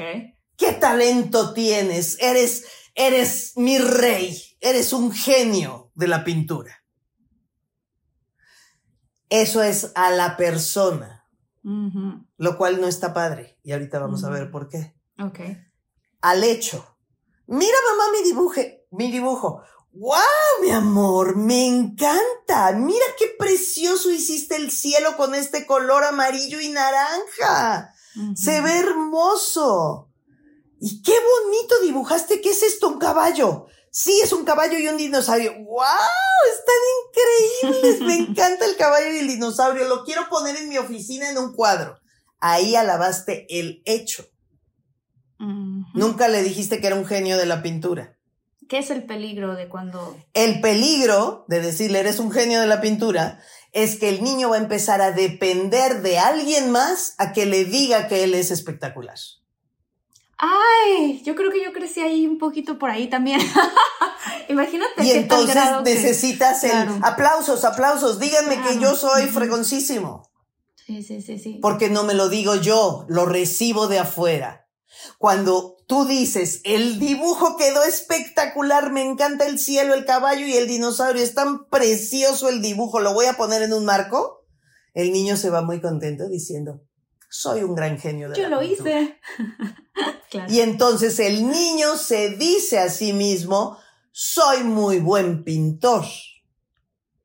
[0.56, 2.18] ¡Qué talento tienes!
[2.20, 4.42] Eres, eres mi rey.
[4.60, 6.84] Eres un genio de la pintura.
[9.30, 11.28] Eso es a la persona,
[11.64, 13.58] lo cual no está padre.
[13.64, 14.96] Y ahorita vamos a ver por qué.
[15.20, 15.40] Ok.
[16.22, 16.98] al hecho.
[17.48, 19.62] Mira, mamá, mi dibuje, mi dibujo.
[19.96, 21.36] ¡Wow, mi amor!
[21.36, 22.72] Me encanta.
[22.76, 27.94] Mira qué precioso hiciste el cielo con este color amarillo y naranja.
[28.36, 30.10] Se ve hermoso.
[30.80, 32.42] Y qué bonito dibujaste.
[32.42, 32.90] ¿Qué es esto?
[32.90, 33.68] Un caballo.
[33.92, 35.54] Sí, es un caballo y un dinosaurio.
[35.54, 35.86] ¡Wow!
[36.58, 38.02] Están increíbles.
[38.02, 39.88] Me encanta el caballo y el dinosaurio.
[39.88, 42.00] Lo quiero poner en mi oficina en un cuadro.
[42.40, 44.26] Ahí alabaste el hecho.
[45.38, 48.13] Nunca le dijiste que era un genio de la pintura.
[48.74, 50.18] ¿Qué es el peligro de cuando...
[50.34, 53.40] El peligro de decirle eres un genio de la pintura
[53.72, 57.66] es que el niño va a empezar a depender de alguien más a que le
[57.66, 59.14] diga que él es espectacular.
[60.40, 63.40] Ay, yo creo que yo crecí ahí un poquito por ahí también.
[64.50, 65.04] Imagínate.
[65.04, 66.98] Y qué entonces grado que- necesitas el Claro.
[67.04, 68.18] aplausos, aplausos.
[68.20, 70.32] Díganme que yo soy fregoncísimo.
[70.84, 71.60] Sí, sí, sí, sí.
[71.62, 74.63] Porque no me lo digo yo, lo recibo de afuera.
[75.18, 80.68] Cuando tú dices, el dibujo quedó espectacular, me encanta el cielo, el caballo y el
[80.68, 84.46] dinosaurio, es tan precioso el dibujo, lo voy a poner en un marco,
[84.94, 86.82] el niño se va muy contento diciendo,
[87.30, 89.02] soy un gran genio de Yo la lo pintura".
[89.02, 89.20] hice.
[90.30, 90.54] claro.
[90.54, 93.78] Y entonces el niño se dice a sí mismo,
[94.12, 96.06] soy muy buen pintor.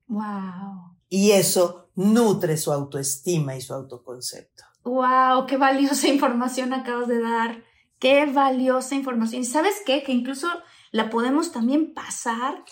[0.06, 0.96] Wow.
[1.10, 4.64] Y eso nutre su autoestima y su autoconcepto.
[4.84, 7.62] Wow, qué valiosa información acabas de dar.
[7.98, 9.42] Qué valiosa información.
[9.42, 10.02] ¿Y sabes qué?
[10.02, 10.48] Que incluso
[10.90, 12.64] la podemos también pasar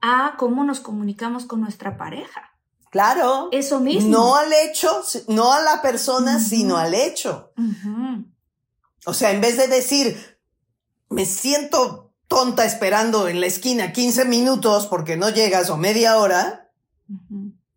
[0.00, 2.50] a cómo nos comunicamos con nuestra pareja.
[2.90, 3.48] Claro.
[3.52, 4.10] Eso mismo.
[4.10, 4.90] No al hecho,
[5.28, 7.52] no a la persona, sino al hecho.
[9.06, 10.38] O sea, en vez de decir,
[11.08, 16.72] me siento tonta esperando en la esquina 15 minutos porque no llegas o media hora,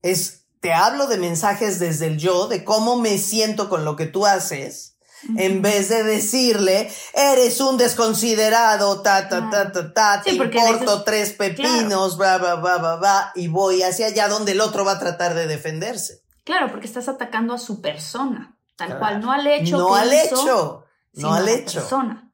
[0.01, 4.05] es, te hablo de mensajes desde el yo, de cómo me siento con lo que
[4.05, 4.92] tú haces,
[5.37, 11.03] en vez de decirle, eres un desconsiderado, ta, ta, ta, ta, ta, Sí, te importo
[11.03, 14.93] tres pepinos, bla, bla, bla, bla, bla, y voy hacia allá donde el otro va
[14.93, 16.21] a tratar de defenderse.
[16.43, 18.99] Claro, porque estás atacando a su persona, tal Claro.
[18.99, 19.77] cual, no al hecho.
[19.77, 21.79] no que al hizo, hecho, no al hecho.
[21.79, 22.31] persona.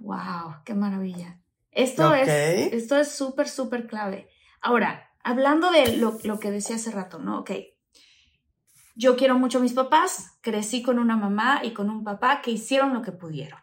[0.00, 1.40] Wow, qué maravilla.
[1.70, 2.28] Esto es,
[2.72, 4.28] esto es súper, súper clave.
[4.62, 7.40] Ahora, hablando de lo, lo que decía hace rato, ¿no?
[7.40, 7.50] Ok.
[8.96, 12.50] Yo quiero mucho a mis papás, crecí con una mamá y con un papá que
[12.50, 13.60] hicieron lo que pudieron,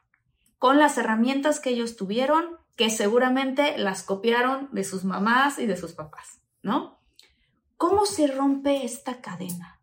[0.59, 5.75] con las herramientas que ellos tuvieron, que seguramente las copiaron de sus mamás y de
[5.75, 6.99] sus papás, ¿no?
[7.77, 9.81] ¿Cómo se rompe esta cadena?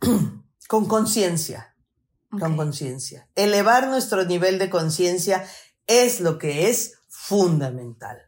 [0.68, 1.76] Con conciencia,
[2.28, 3.28] con conciencia.
[3.36, 5.46] Elevar nuestro nivel de conciencia
[5.86, 8.18] es lo que es fundamental.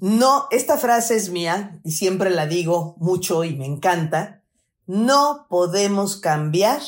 [0.00, 4.41] No, esta frase es mía y siempre la digo mucho y me encanta.
[4.94, 6.82] No podemos cambiar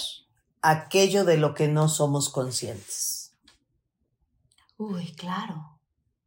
[0.61, 3.33] aquello de lo que no somos conscientes.
[4.77, 5.79] Uy, claro.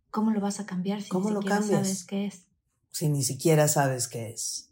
[0.10, 1.88] ¿Cómo lo vas a cambiar si ¿Cómo ni lo siquiera cambias?
[1.88, 2.48] sabes qué es?
[2.90, 4.72] si ni siquiera sabes qué es.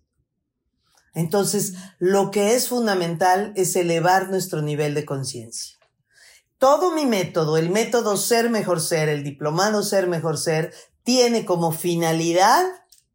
[1.14, 5.78] Entonces, lo que es fundamental es elevar nuestro nivel de conciencia.
[6.58, 11.72] Todo mi método, el método Ser Mejor Ser, el diplomado Ser Mejor Ser, tiene como
[11.72, 12.66] finalidad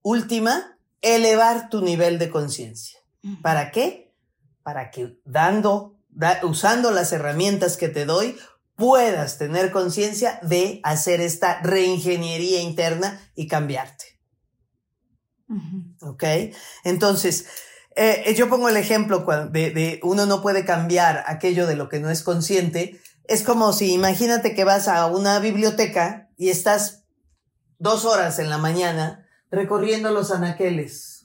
[0.03, 3.00] última elevar tu nivel de conciencia.
[3.43, 4.15] ¿Para qué?
[4.63, 8.37] Para que dando, da- usando las herramientas que te doy,
[8.77, 14.19] puedas tener conciencia de hacer esta reingeniería interna y cambiarte.
[16.01, 16.25] ¿Ok?
[16.85, 17.47] Entonces,
[17.97, 22.01] eh, yo pongo el ejemplo de, de uno no puede cambiar aquello de lo que
[22.01, 23.01] no es consciente.
[23.25, 27.05] Es como si imagínate que vas a una biblioteca y estás
[27.79, 31.20] dos horas en la mañana recorriendo los anaqueles,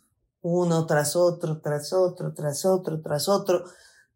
[0.47, 3.63] uno tras otro, tras otro, tras otro, tras otro,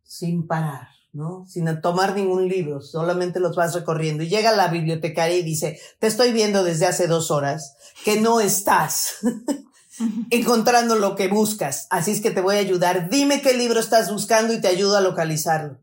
[0.04, 1.46] sin parar, ¿no?
[1.48, 4.22] Sin tomar ningún libro, solamente los vas recorriendo.
[4.24, 8.40] Y llega la bibliotecaria y dice, te estoy viendo desde hace dos horas que no
[8.42, 9.16] estás
[10.30, 11.88] encontrando lo que buscas.
[11.90, 13.10] Así es que te voy a ayudar.
[13.10, 15.80] Dime qué libro estás buscando y te ayudo a localizarlo.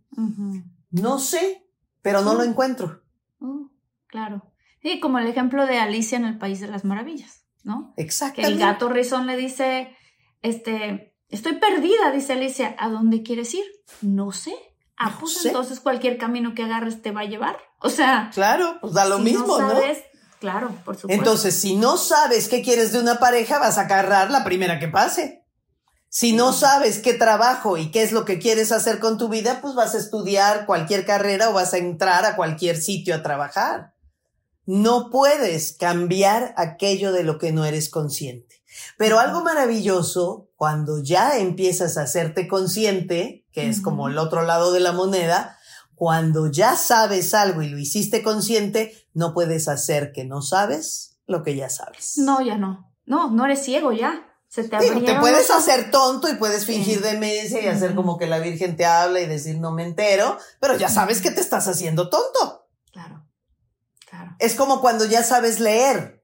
[0.91, 1.65] No sé,
[2.03, 2.49] pero no lo Mm.
[2.51, 3.03] encuentro.
[3.41, 3.67] Uh,
[4.07, 4.53] claro.
[4.81, 7.93] Sí, como el ejemplo de Alicia en el País de las Maravillas, ¿no?
[7.97, 9.96] Que el gato rizón le dice,
[10.47, 13.65] este, estoy perdida, dice Alicia, ¿a dónde quieres ir?
[14.03, 14.55] No sé.
[14.97, 15.49] Ah, No pues sé.
[15.49, 17.59] entonces cualquier camino que agarres te va a llevar.
[17.81, 19.81] O sea, Claro, pues da lo si mismo, no ¿no?
[20.41, 21.09] claro, por supuesto.
[21.11, 24.89] Entonces, si no sabes qué quieres de una pareja, vas a agarrar la primera que
[24.89, 25.43] pase.
[26.09, 29.61] Si no sabes qué trabajo y qué es lo que quieres hacer con tu vida,
[29.61, 33.93] pues vas a estudiar cualquier carrera o vas a entrar a cualquier sitio a trabajar.
[34.65, 38.56] No puedes cambiar aquello de lo que no eres consciente.
[38.97, 44.73] Pero algo maravilloso, cuando ya empiezas a hacerte consciente, que es como el otro lado
[44.73, 45.59] de la moneda,
[45.95, 51.43] cuando ya sabes algo y lo hiciste consciente, no puedes hacer que no sabes lo
[51.43, 52.19] que ya sabes.
[52.19, 52.93] no, ya no.
[53.07, 54.23] No, no eres ciego ya.
[54.49, 57.03] Se te Digo, te puedes los hacer tonto y puedes fingir Sí.
[57.03, 60.77] demencia y hacer como que la Virgen te habla y decir no me entero, pero
[60.77, 62.69] ya sabes que te estás haciendo tonto.
[62.93, 63.27] Claro,
[64.09, 64.35] claro.
[64.39, 66.16] Es como cuando ya sabes leer.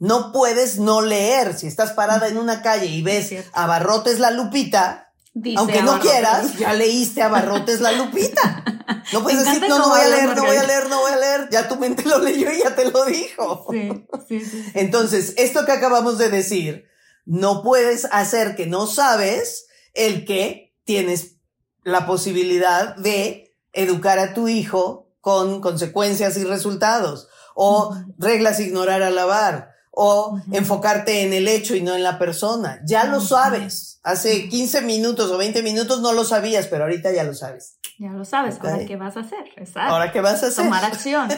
[0.00, 1.56] No puedes no leer.
[1.56, 3.50] Si estás parada en una calle y Es ves cierto.
[3.54, 6.10] a Barrotes la Lupita, Dice aunque no Abarrotes.
[6.10, 8.64] quieras, ya leíste a Barrotes la Lupita.
[9.12, 11.16] No puedes decir, no, no voy a leer, no voy a leer, no voy a
[11.16, 11.48] leer.
[11.50, 13.66] Ya tu mente lo leyó y ya te lo dijo.
[13.70, 13.88] Sí,
[14.28, 14.46] sí, sí.
[14.50, 14.64] sí.
[14.74, 16.84] Entonces, esto que acabamos de decir,
[17.24, 21.36] no puedes hacer que no sabes el que tienes
[21.82, 29.14] la posibilidad de educar a tu hijo con consecuencias y resultados, o reglas ignorar al
[29.16, 32.80] lavar, o enfocarte en el hecho y no en la persona.
[32.84, 34.00] Ya lo sabes.
[34.02, 37.78] Hace 15 minutos o 20 minutos no lo sabías, pero ahorita ya lo sabes.
[37.98, 38.58] Ya lo sabes.
[38.60, 39.44] Ahora, ¿qué vas a hacer?
[39.56, 39.92] Exacto.
[39.92, 40.64] Ahora, ¿qué vas a hacer?
[40.64, 41.28] Tomar acción.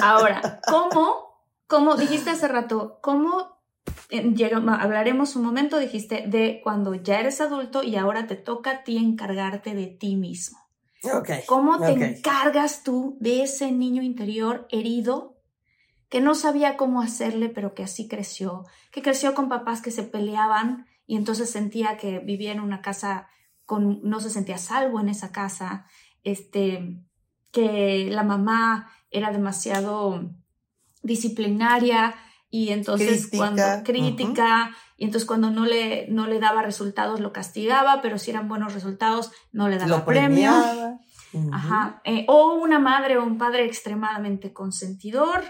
[0.00, 3.56] Ahora, ¿cómo, como dijiste hace rato, cómo
[4.78, 8.98] hablaremos un momento, dijiste, de cuando ya eres adulto y ahora te toca a ti
[8.98, 10.58] encargarte de ti mismo?
[11.02, 11.40] Okay.
[11.46, 15.35] ¿Cómo te encargas tú de ese niño interior herido
[16.08, 20.02] que no sabía cómo hacerle, pero que así creció, que creció con papás que se
[20.02, 23.28] peleaban y entonces sentía que vivía en una casa
[23.64, 25.86] con, no se sentía salvo en esa casa,
[26.22, 27.00] este,
[27.50, 30.30] que la mamá era demasiado
[31.02, 32.14] disciplinaria
[32.50, 38.00] y entonces cuando crítica y entonces cuando no le no le daba resultados lo castigaba
[38.02, 40.52] pero si eran buenos resultados no le daba premio
[41.52, 42.00] Ajá.
[42.04, 45.42] Eh, o una madre o un padre extremadamente consentidor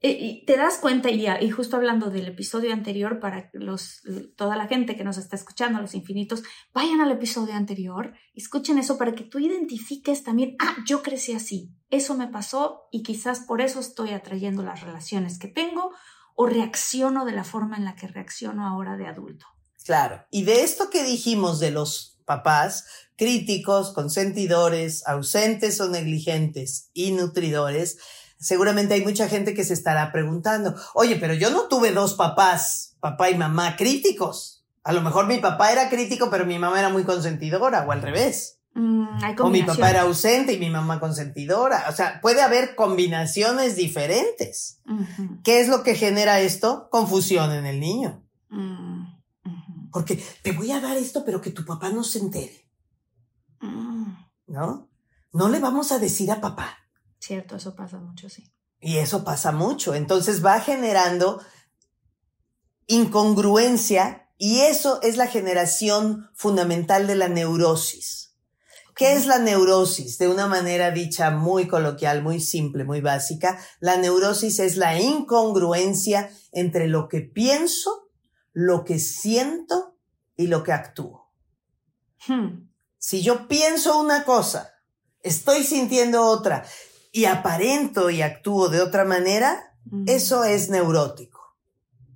[0.00, 4.00] te das cuenta, y, y, justo hablando del episodio anterior, para los,
[4.34, 6.42] toda la gente que nos está escuchando, los infinitos,
[6.72, 11.74] vayan al episodio anterior, escuchen eso para que tú identifiques también, ah, yo crecí así,
[11.90, 15.92] eso me pasó y quizás por eso estoy atrayendo las relaciones que tengo
[16.34, 19.44] o reacciono de la forma en la que reacciono ahora de adulto.
[19.84, 22.86] Claro, y de esto que dijimos de los papás
[23.16, 27.98] críticos, consentidores, ausentes o negligentes y nutridores,
[28.40, 32.96] seguramente hay mucha gente que se estará preguntando, oye, pero yo no tuve dos papás,
[33.00, 34.64] papá y mamá críticos.
[34.82, 38.02] A lo mejor mi papá era crítico, pero mi mamá era muy consentidora, o al
[38.02, 38.60] revés.
[38.72, 39.06] Mm,
[39.40, 41.86] o mi papá era ausente y mi mamá consentidora.
[41.90, 44.80] O sea, puede haber combinaciones diferentes.
[45.44, 46.88] ¿Qué es lo que genera esto?
[46.90, 48.24] Confusión en el niño.
[48.48, 49.04] Mm,
[49.92, 52.68] Porque te voy a dar esto, pero que tu papá no se entere.
[53.60, 54.14] Mm.
[54.46, 54.88] ¿No?
[55.32, 56.78] No le vamos a decir a papá.
[57.20, 58.50] Cierto, eso pasa mucho, sí.
[58.80, 59.94] Y eso pasa mucho.
[59.94, 61.40] Entonces va generando
[62.86, 68.34] incongruencia y eso es la generación fundamental de la neurosis.
[68.96, 70.18] ¿Qué es la neurosis?
[70.18, 76.30] De una manera dicha muy coloquial, muy simple, muy básica, la neurosis es la incongruencia
[76.52, 78.10] entre lo que pienso,
[78.52, 79.96] lo que siento
[80.36, 81.30] y lo que actúo.
[82.26, 82.68] Hmm.
[82.98, 84.74] Si yo pienso una cosa,
[85.22, 86.64] estoy sintiendo otra
[87.12, 89.74] y aparento y actúo de otra manera,
[90.06, 91.40] eso es neurótico.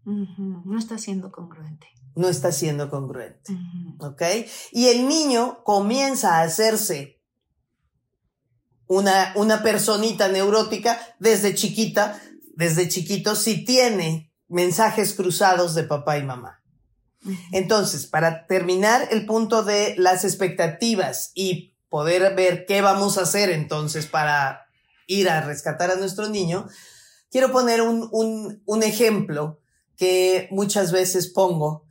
[0.05, 1.89] No está siendo congruente.
[2.15, 3.57] No está siendo congruente.
[3.99, 4.23] ¿Ok?
[4.73, 7.21] Y el niño comienza a hacerse
[8.87, 12.21] una, una personita neurótica desde chiquita,
[12.55, 16.63] desde chiquito, si tiene mensajes cruzados de papá y mamá.
[17.53, 23.51] Entonces, para terminar el punto de las expectativas y poder ver qué vamos a hacer
[23.51, 24.64] entonces para
[25.07, 26.67] ir a rescatar a nuestro niño,
[27.31, 29.61] quiero poner un, un, un ejemplo
[29.97, 31.85] que muchas veces pongo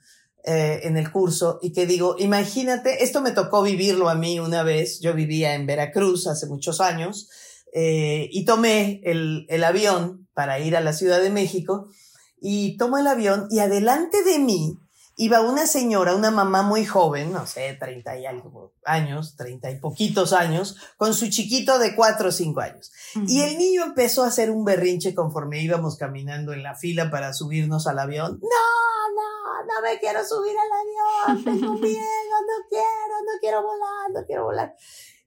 [0.45, 4.61] eh, en el curso y que digo, imagínate, esto me tocó vivirlo a mí una
[4.64, 7.30] vez, yo vivía en Veracruz hace muchos años
[7.74, 11.88] eh, y tomé el, el avión para ir a la Ciudad de México
[12.41, 14.80] y tomo el avión y adelante de mí
[15.16, 19.80] iba una señora, una mamá muy joven, no sé, treinta y algo años, treinta y
[19.80, 22.91] poquitos años, con su chiquito de cuatro o cinco años.
[23.28, 27.34] Y el niño empezó a hacer un berrinche conforme íbamos caminando en la fila para
[27.34, 28.39] subirnos al avión.
[28.41, 34.11] No, no, no me quiero subir al avión, tengo miedo, no quiero, no quiero volar,
[34.14, 34.76] no quiero volar.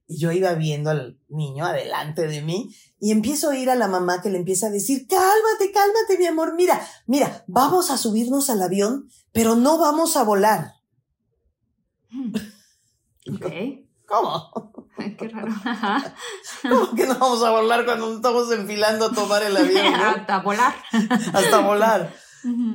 [0.08, 3.88] Y yo iba viendo al niño adelante de mí y empiezo a oír a la
[3.88, 8.48] mamá que le empieza a decir, cálmate, cálmate, mi amor, mira, mira, vamos a subirnos
[8.48, 10.72] al avión, pero no vamos a volar.
[13.28, 13.44] Ok.
[14.06, 14.72] ¿Cómo?
[15.18, 15.52] qué raro.
[16.62, 19.84] ¿Cómo que no vamos a volar cuando estamos enfilando a tomar el avión?
[19.94, 20.76] Hasta volar.
[21.32, 22.14] Hasta volar.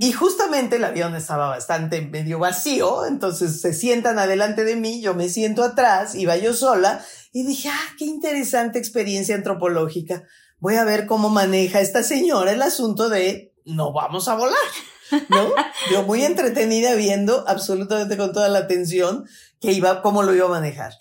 [0.02, 5.14] Y justamente el avión estaba bastante medio vacío, entonces se sientan adelante de mí, yo
[5.14, 7.02] me siento atrás, iba yo sola
[7.32, 10.24] y dije, ah, qué interesante experiencia antropológica.
[10.60, 14.58] Voy a ver cómo maneja esta señora el asunto de no vamos a volar.
[15.30, 15.54] ¿No?
[15.92, 19.26] Yo muy entretenida viendo absolutamente con toda la atención
[19.60, 20.94] que iba, cómo lo iba a manejar.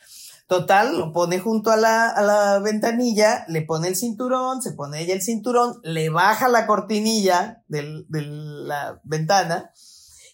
[0.46, 5.00] Total, lo pone junto a la, a la ventanilla, le pone el cinturón, se pone
[5.00, 9.70] ella el cinturón, le baja la cortinilla de la ventana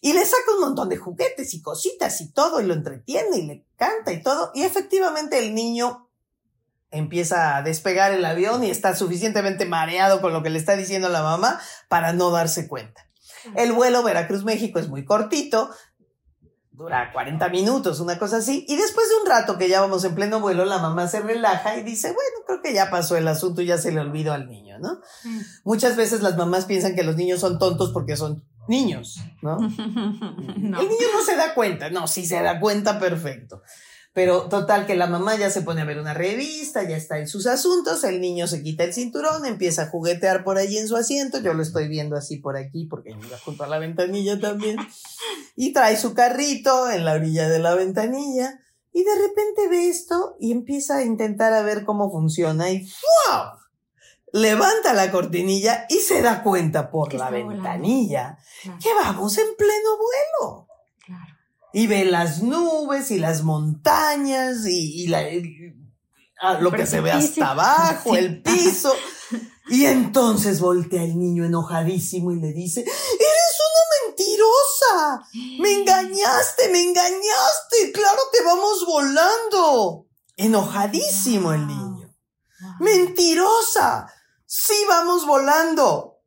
[0.01, 3.47] y le saca un montón de juguetes y cositas y todo, y lo entretiene y
[3.47, 4.53] le canta y todo.
[4.55, 6.09] Y efectivamente el niño
[6.91, 11.09] empieza a despegar el avión y está suficientemente mareado con lo que le está diciendo
[11.09, 13.06] la mamá para no darse cuenta.
[13.55, 15.71] El vuelo Veracruz-México es muy cortito,
[16.77, 18.65] dura 40 minutos, una cosa así.
[18.69, 21.77] Y después de un rato que ya vamos en pleno vuelo, la mamá se relaja
[21.79, 24.47] y dice, bueno, creo que ya pasó el asunto y ya se le olvidó al
[24.47, 25.01] niño, ¿no?
[25.25, 25.41] Mm.
[25.65, 29.57] Muchas veces las mamás piensan que los niños son tontos porque son niños, ¿no?
[29.59, 30.81] no.
[30.81, 33.63] El niño no se da cuenta, no, sí se da cuenta perfecto.
[34.17, 37.29] Pero total que la mamá ya se pone a ver una revista, ya está en
[37.29, 40.97] sus asuntos, el niño se quita el cinturón, empieza a juguetear por allí en su
[40.97, 44.79] asiento, yo lo estoy viendo así por aquí porque llega junto a la ventanilla también,
[45.55, 48.59] y trae su carrito en la orilla de la ventanilla,
[48.91, 52.89] y de repente ve esto y empieza a intentar a ver cómo funciona y
[53.29, 53.51] ¡wow!
[54.33, 57.49] Levanta la cortinilla y se da cuenta por la volando.
[57.51, 58.39] ventanilla
[58.83, 60.66] que vamos en pleno vuelo.
[61.77, 65.75] Y ve las nubes y las montañas y, y la, y-
[66.41, 68.19] ah, lo que se ve hasta abajo, Sí.
[68.19, 68.95] el piso.
[69.69, 75.29] Y entonces voltea el niño enojadísimo y le dice, eres una mentirosa,
[75.61, 80.07] me engañaste, me engañaste, claro que vamos volando.
[80.39, 82.15] Enojadísimo el niño.
[82.61, 82.71] Wow.
[82.81, 84.07] Mentirosa,
[84.47, 86.21] sí vamos volando.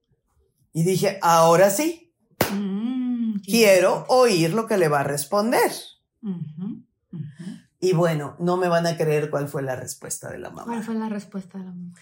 [0.74, 2.09] Y dije, ahora sí,
[3.50, 5.72] quiero oír lo que le va a responder.
[7.80, 10.82] Y bueno, no me van a creer cuál fue la respuesta de la ¿Cuál mamá.
[10.84, 11.94] fue la respuesta de la mamá?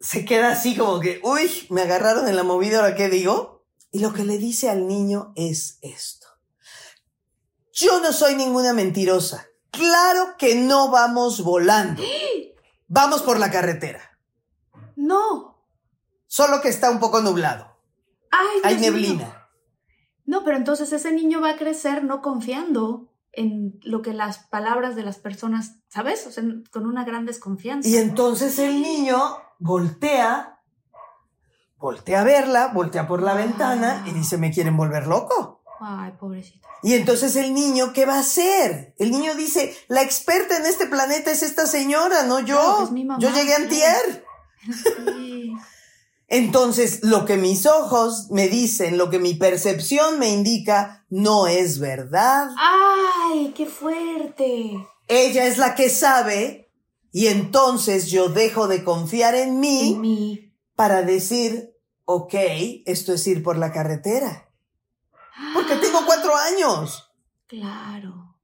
[0.00, 3.64] Se queda así como que, uy, me agarraron en la movida, ¿ahora qué digo?
[3.90, 6.26] Y lo que le dice al niño es esto.
[7.72, 9.46] Yo no soy ninguna mentirosa.
[9.70, 12.02] Claro que no vamos volando.
[12.86, 14.18] Vamos por la carretera.
[14.96, 15.64] No.
[16.26, 17.76] Solo que está un poco nublado.
[18.30, 19.34] Ay, Hay Dios mío.
[20.28, 24.94] No, pero entonces ese niño va a crecer no confiando en lo que las palabras
[24.94, 26.26] de las personas, ¿sabes?
[26.26, 27.88] O sea, con una gran desconfianza.
[27.88, 29.18] Y entonces el niño
[29.58, 30.60] voltea,
[31.78, 35.62] voltea a verla, voltea por la ventana y dice, me quieren volver loco.
[35.80, 36.68] Ay, pobrecito.
[36.82, 38.94] Y entonces el niño, ¿qué va a hacer?
[38.98, 42.60] El niño dice, la experta en este planeta es esta señora, no yo.
[42.60, 43.62] Claro, es mi mamá, yo llegué claro.
[43.62, 44.24] antier.
[45.16, 45.27] Sí.
[46.30, 51.78] Entonces, lo que mis ojos me dicen, lo que mi percepción me indica, no es
[51.78, 52.50] verdad.
[52.58, 54.72] Ay, qué fuerte.
[55.08, 56.70] Ella es la que sabe
[57.12, 60.52] y entonces yo dejo de confiar en mí En mí.
[60.76, 61.74] para decir,
[62.04, 62.34] ok,
[62.84, 64.50] esto es ir por la carretera.
[65.54, 67.10] Porque tengo cuatro años.
[67.46, 68.36] Claro.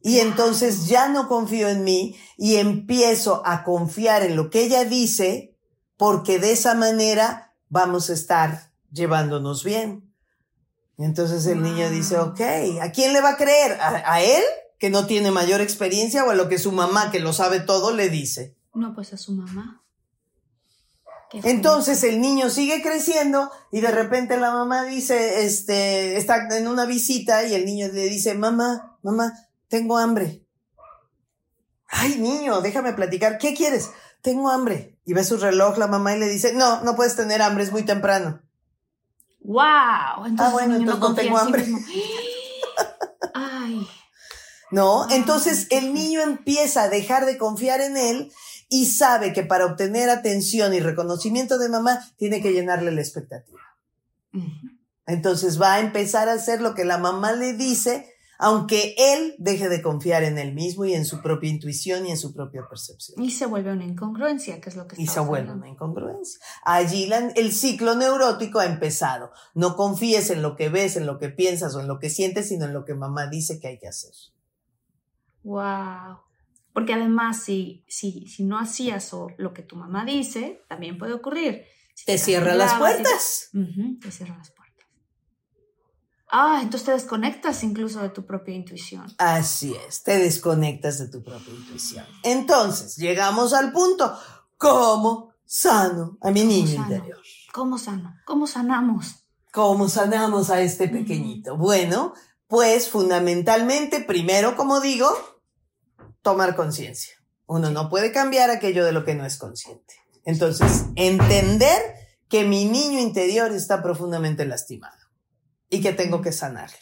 [0.00, 4.84] Y entonces ya no confío en mí y empiezo a confiar en lo que ella
[4.84, 5.57] dice
[5.98, 10.10] porque de esa manera vamos a estar llevándonos bien.
[10.96, 11.90] Y entonces el niño Wow.
[11.90, 12.40] dice, ok,
[12.80, 13.78] ¿a quién le va a creer?
[13.80, 14.42] ¿A, a él,
[14.78, 17.94] que no tiene mayor experiencia, o a lo que su mamá, que lo sabe todo,
[17.94, 18.56] le dice?
[18.72, 19.82] No, pues a su mamá.
[21.30, 26.86] Entonces el niño sigue creciendo y de repente la mamá dice, este, está en una
[26.86, 29.34] visita y el niño le dice, mamá, mamá,
[29.68, 30.42] tengo hambre.
[31.86, 33.36] Ay, niño, déjame platicar.
[33.38, 33.90] ¿Qué quieres?
[34.22, 34.97] Tengo hambre.
[35.08, 37.72] Y ve su reloj la mamá y le dice, no, no puedes tener hambre, es
[37.72, 38.42] muy temprano.
[39.40, 40.26] ¡Wow!
[40.26, 41.62] Entonces Ah, bueno, entonces no tengo hambre.
[41.62, 41.80] mismo.
[43.34, 43.88] Ay.
[44.70, 45.08] ¿No?
[45.10, 48.30] Entonces el niño empieza a dejar de confiar en él
[48.68, 53.62] y sabe que para obtener atención y reconocimiento de mamá tiene que llenarle la expectativa.
[55.06, 59.68] Entonces va a empezar a hacer lo que la mamá le dice, aunque él deje
[59.68, 63.22] de confiar en él mismo y en su propia intuición y en su propia percepción.
[63.22, 65.64] Y se vuelve una incongruencia, que es lo que Y se vuelve hablando.
[65.64, 66.40] una incongruencia.
[66.64, 69.30] Allí la- el ciclo neurótico ha empezado.
[69.54, 72.48] No confíes en lo que ves, en lo que piensas o en lo que sientes,
[72.48, 74.12] sino en lo que mamá dice que hay que hacer.
[75.42, 76.18] Wow.
[76.72, 81.12] Porque además, si, si, si no hacías o lo que tu mamá dice, también puede
[81.12, 81.64] ocurrir.
[81.94, 83.50] Si Te cierra las puertas.
[84.00, 84.57] Te cierra las puertas.
[86.30, 89.06] Ah, entonces te desconectas incluso de tu propia intuición.
[89.18, 92.04] Así es, te desconectas de tu propia intuición.
[92.22, 94.14] Entonces, llegamos al punto.
[94.58, 96.94] ¿Cómo sano a mi niño sano?
[96.94, 97.18] interior?
[97.52, 98.14] ¿Cómo sano?
[98.26, 99.24] ¿Cómo sanamos?
[99.52, 101.56] ¿Cómo sanamos a este pequeñito?
[101.56, 102.12] Bueno,
[102.46, 105.08] pues fundamentalmente, primero, como digo,
[106.20, 107.14] tomar conciencia.
[107.46, 109.94] Uno no puede cambiar aquello de lo que no es consciente.
[110.24, 111.80] Entonces, entender
[112.28, 115.07] que mi niño interior está profundamente lastimado
[115.70, 116.78] y que tengo que sanarlo.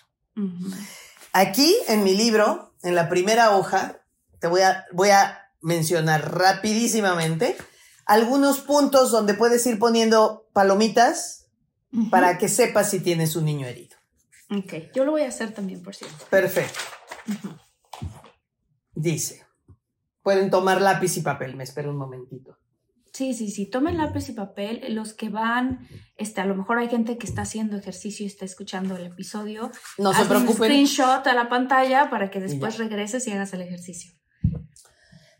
[1.32, 4.00] Aquí en mi libro, en la primera hoja,
[4.38, 7.56] te voy a, voy a mencionar rapidísimamente
[8.04, 11.46] algunos puntos donde puedes ir poniendo palomitas
[12.10, 13.96] para que sepas si tienes un niño herido.
[14.50, 16.24] Ok, yo lo voy a hacer también, por cierto.
[16.30, 16.78] Perfecto.
[18.94, 19.44] Dice,
[20.22, 22.58] pueden tomar lápiz y papel, me espero un momentito.
[23.16, 24.94] Sí, sí, sí, tomen lápiz y papel.
[24.94, 25.88] Los que van,
[26.18, 29.70] este, a lo mejor hay gente que está haciendo ejercicio y está escuchando el episodio.
[29.96, 30.54] No se Haz un preocupen.
[30.70, 32.84] screenshot a la pantalla para que después ya.
[32.84, 34.12] regreses y hagas el ejercicio.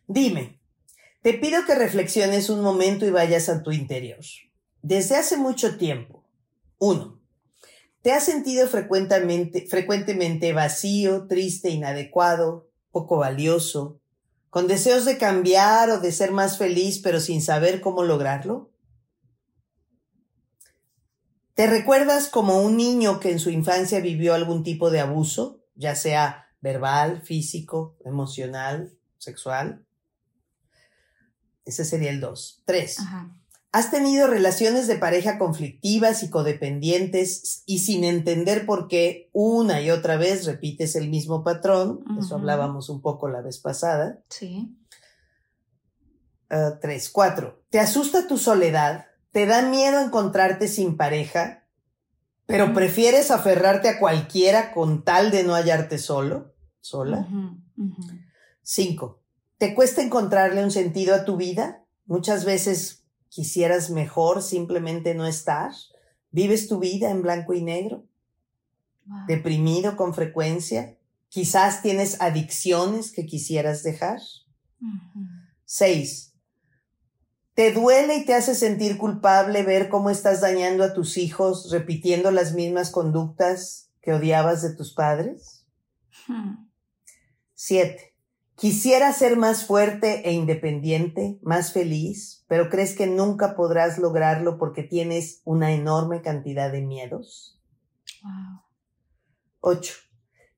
[0.06, 0.58] Dime,
[1.20, 4.20] te pido que reflexiones un momento y vayas a tu interior.
[4.80, 6.24] Desde hace mucho tiempo,
[6.78, 7.20] uno,
[8.00, 14.00] ¿te has sentido frecuentemente, frecuentemente vacío, triste, inadecuado, poco valioso,
[14.50, 18.70] con deseos de cambiar o de ser más feliz, pero sin saber cómo lograrlo?
[21.54, 25.94] ¿Te recuerdas como un niño que en su infancia vivió algún tipo de abuso, ya
[25.94, 29.86] sea verbal, físico, emocional, sexual?
[31.64, 32.62] Ese sería el 2.
[32.66, 32.98] 3.
[33.72, 39.90] ¿Has tenido relaciones de pareja conflictivas y codependientes y sin entender por qué una y
[39.90, 42.02] otra vez repites el mismo patrón?
[42.18, 44.22] Eso hablábamos un poco la vez pasada.
[44.30, 44.74] Sí.
[46.48, 47.10] Ah, tres.
[47.10, 47.64] Cuatro.
[47.68, 49.06] ¿Te asusta tu soledad?
[49.32, 51.66] ¿Te da miedo encontrarte sin pareja?
[52.46, 56.54] ¿Pero prefieres aferrarte a cualquiera con tal de no hallarte solo?
[56.80, 57.28] ¿Sola?
[58.62, 59.22] Cinco.
[59.58, 61.84] ¿Te cuesta encontrarle un sentido a tu vida?
[62.04, 65.72] Muchas veces quisieras mejor simplemente no estar.
[66.30, 68.04] ¿Vives tu vida en blanco y negro?
[69.06, 69.26] Wow.
[69.28, 70.96] ¿Deprimido con frecuencia?
[71.28, 74.20] Quizás tienes adicciones que quisieras dejar.
[74.80, 75.26] Ujú.
[75.64, 76.32] Seis.
[77.54, 82.30] ¿Te duele y te hace sentir culpable ver cómo estás dañando a tus hijos repitiendo
[82.30, 85.64] las mismas conductas que odiabas de tus padres?
[86.28, 86.68] Hmm.
[87.54, 88.14] 7.
[88.56, 94.82] Quisiera ser más fuerte e independiente, más feliz, pero crees que nunca podrás lograrlo porque
[94.82, 97.60] tienes una enorme cantidad de miedos.
[98.22, 98.60] Wow.
[99.60, 99.94] 8.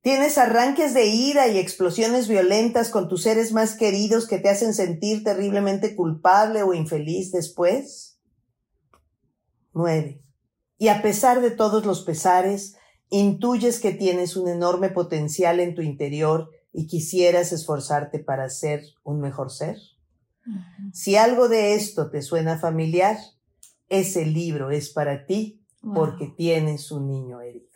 [0.01, 4.73] Tienes arranques de ira y explosiones violentas con tus seres más queridos que te hacen
[4.73, 8.19] sentir terriblemente culpable o infeliz después.
[9.73, 10.23] 9.
[10.79, 12.77] Y a pesar de todos los pesares,
[13.11, 19.21] intuyes que tienes un enorme potencial en tu interior y quisieras esforzarte para ser un
[19.21, 19.77] mejor ser.
[20.93, 23.17] Si algo de esto te suena familiar,
[23.89, 25.95] ese libro es para ti Wow.
[25.95, 27.69] porque tienes un niño herido.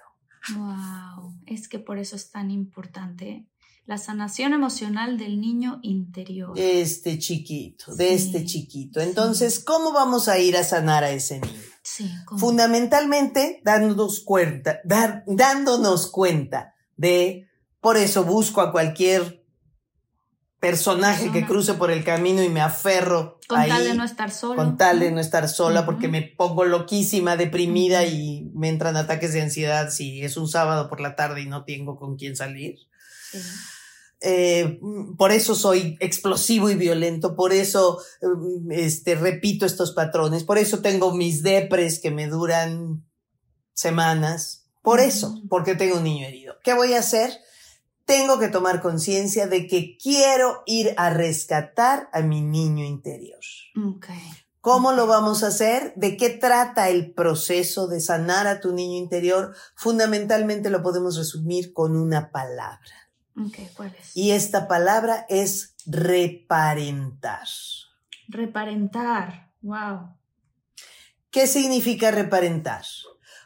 [0.57, 3.47] Wow, es que por eso es tan importante
[3.87, 6.55] la sanación emocional del niño interior.
[6.55, 9.01] De este chiquito, de Sí, este chiquito.
[9.01, 11.61] Entonces, ¿cómo vamos a ir a sanar a ese niño?
[11.83, 12.39] Sí, ¿cómo?
[12.41, 17.49] Fundamentalmente, dándonos cuenta, dar- dándonos cuenta de,
[17.81, 19.42] por eso busco a cualquier
[20.63, 24.31] personaje que cruce por el camino y me aferro con ahí, tal de no estar
[24.31, 24.55] solo.
[24.55, 29.33] con tal de no estar sola, porque me pongo loquísima, deprimida y me entran ataques
[29.33, 32.77] de ansiedad si es un sábado por la tarde y no tengo con quién salir.
[33.33, 33.39] Sí.
[34.21, 40.45] Eh, mm, por eso soy explosivo y violento, por eso mm, este, repito estos patrones,
[40.45, 43.05] por eso tengo mis depres que me duran
[43.75, 46.55] semanas, por eso, porque tengo un niño herido.
[46.63, 47.33] ¿Qué voy a hacer?
[48.05, 53.41] Tengo que tomar conciencia de que quiero ir a rescatar a mi niño interior.
[54.61, 55.93] ¿Cómo lo vamos a hacer?
[55.97, 59.57] ¿De qué trata el proceso de sanar a tu niño interior?
[59.75, 63.11] Fundamentalmente lo podemos resumir con una palabra.
[63.75, 64.17] ¿cuál es?
[64.17, 67.49] Y esta palabra es reparentar.
[68.29, 69.53] Reparentar.
[69.63, 70.17] Wow.
[71.31, 72.85] ¿Qué significa reparentar?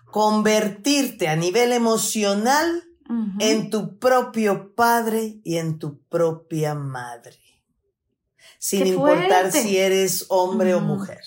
[0.05, 2.83] Convertirte a nivel emocional
[3.39, 7.37] En tu propio padre y en tu propia madre.
[8.59, 11.23] Sin ¡Qué importar si eres hombre o mujer.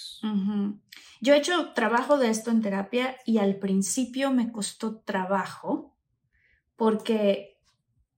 [1.22, 5.96] Yo he hecho trabajo de esto en terapia y al principio me costó trabajo
[6.76, 7.60] porque,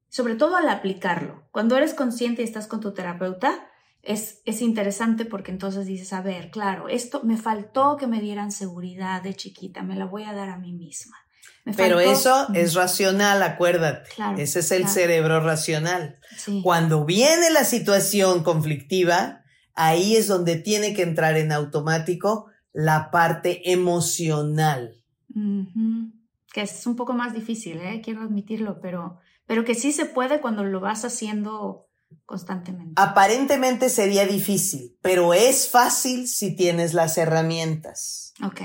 [0.09, 3.67] sobre todo al aplicarlo, cuando eres consciente y estás con tu terapeuta,
[4.03, 8.51] es, es interesante porque entonces dices, a ver, claro, esto me faltó que me dieran
[8.51, 11.17] seguridad de chiquita, me la voy a dar a mí misma.
[11.65, 14.09] Me Pero faltó- eso es racional, acuérdate.
[14.15, 14.93] Claro, Ese es el claro.
[14.93, 16.17] cerebro racional.
[16.37, 16.61] Sí.
[16.63, 19.43] Cuando viene la situación conflictiva,
[19.75, 24.95] ahí es donde tiene que entrar en automático la parte emocional.
[26.53, 28.01] Que es un poco más difícil, ¿eh?
[28.03, 31.87] quiero admitirlo, pero, pero que sí se puede cuando lo vas haciendo
[32.25, 32.93] constantemente.
[32.97, 38.33] Aparentemente sería difícil, pero es fácil si tienes las herramientas.
[38.43, 38.61] Ok.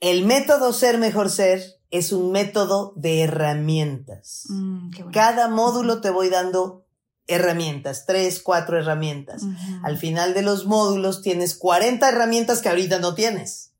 [0.00, 4.44] El método ser mejor ser es un método de herramientas.
[4.48, 5.12] Mm, qué bueno.
[5.12, 6.86] Cada módulo te voy dando
[7.26, 9.42] herramientas, tres, cuatro herramientas.
[9.84, 13.72] Al final de los módulos tienes 40 herramientas que ahorita no tienes.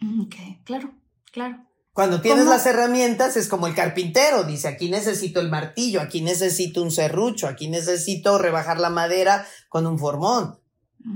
[0.00, 0.34] Mm, Ok,
[0.64, 0.94] claro,
[1.32, 1.66] claro.
[1.92, 2.52] Cuando tienes ¿Cómo?
[2.54, 7.48] las herramientas es como el carpintero, dice, aquí necesito el martillo, aquí necesito un serrucho,
[7.48, 10.60] aquí necesito rebajar la madera con un formón.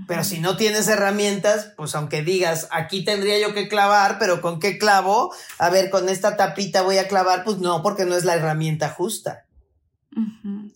[0.07, 4.61] Pero si no tienes herramientas, pues aunque digas, aquí tendría yo que clavar, pero ¿con
[4.61, 5.35] qué clavo?
[5.59, 8.91] A ver, con esta tapita voy a clavar, pues no, porque no es la herramienta
[8.91, 9.47] justa.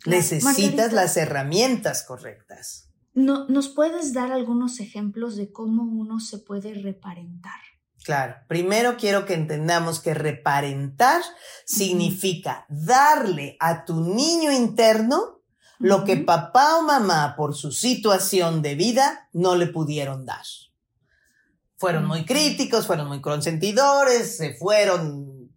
[0.04, 2.88] Necesitas las herramientas correctas.
[3.14, 7.60] No, ¿Nos puedes dar algunos ejemplos de cómo uno se puede reparentar?
[8.04, 11.22] Claro, primero quiero que entendamos que reparentar
[11.64, 15.33] significa darle a tu niño interno
[15.84, 20.46] lo que papá o mamá por su situación de vida no le pudieron dar.
[21.76, 25.52] Fueron muy críticos, fueron muy consentidores, se fueron,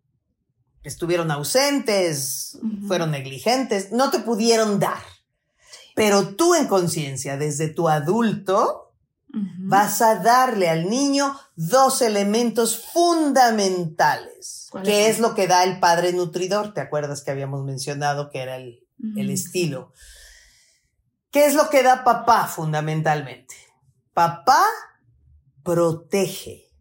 [0.83, 2.59] estuvieron ausentes,
[2.89, 5.01] fueron negligentes, no te pudieron dar.
[5.95, 8.91] Pero tú en conciencia, desde tu adulto,
[9.59, 16.11] vas a darle al niño dos elementos fundamentales, que es lo que da el padre
[16.11, 16.73] nutridor.
[16.73, 18.83] ¿Te acuerdas que habíamos mencionado que era el,
[19.15, 19.93] el estilo?
[21.37, 23.53] ¿Qué es lo que da papá fundamentalmente?
[24.11, 24.59] Papá
[25.61, 26.71] protege.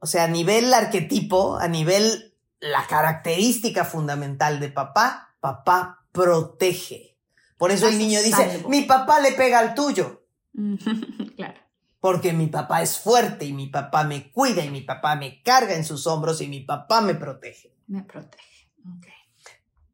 [0.00, 7.16] O sea, a nivel arquetipo, a nivel la característica fundamental de papá, papá protege.
[7.56, 10.26] Por eso el niño dice, mi papá le pega al tuyo.
[11.36, 11.60] claro.
[12.00, 15.76] Porque mi papá es fuerte y mi papá me cuida y mi papá me carga
[15.76, 17.76] en sus hombros y mi papá me protege.
[17.86, 18.72] Me protege.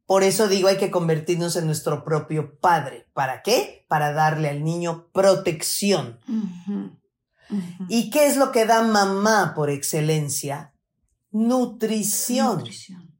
[0.09, 3.05] Por eso digo, hay que convertirnos en nuestro propio padre.
[3.13, 3.85] ¿Para qué?
[3.87, 6.19] Para darle al niño protección.
[7.89, 10.73] ¿Y qué es lo que da mamá por excelencia?
[11.29, 12.57] Nutrición.
[12.57, 13.15] nutrición.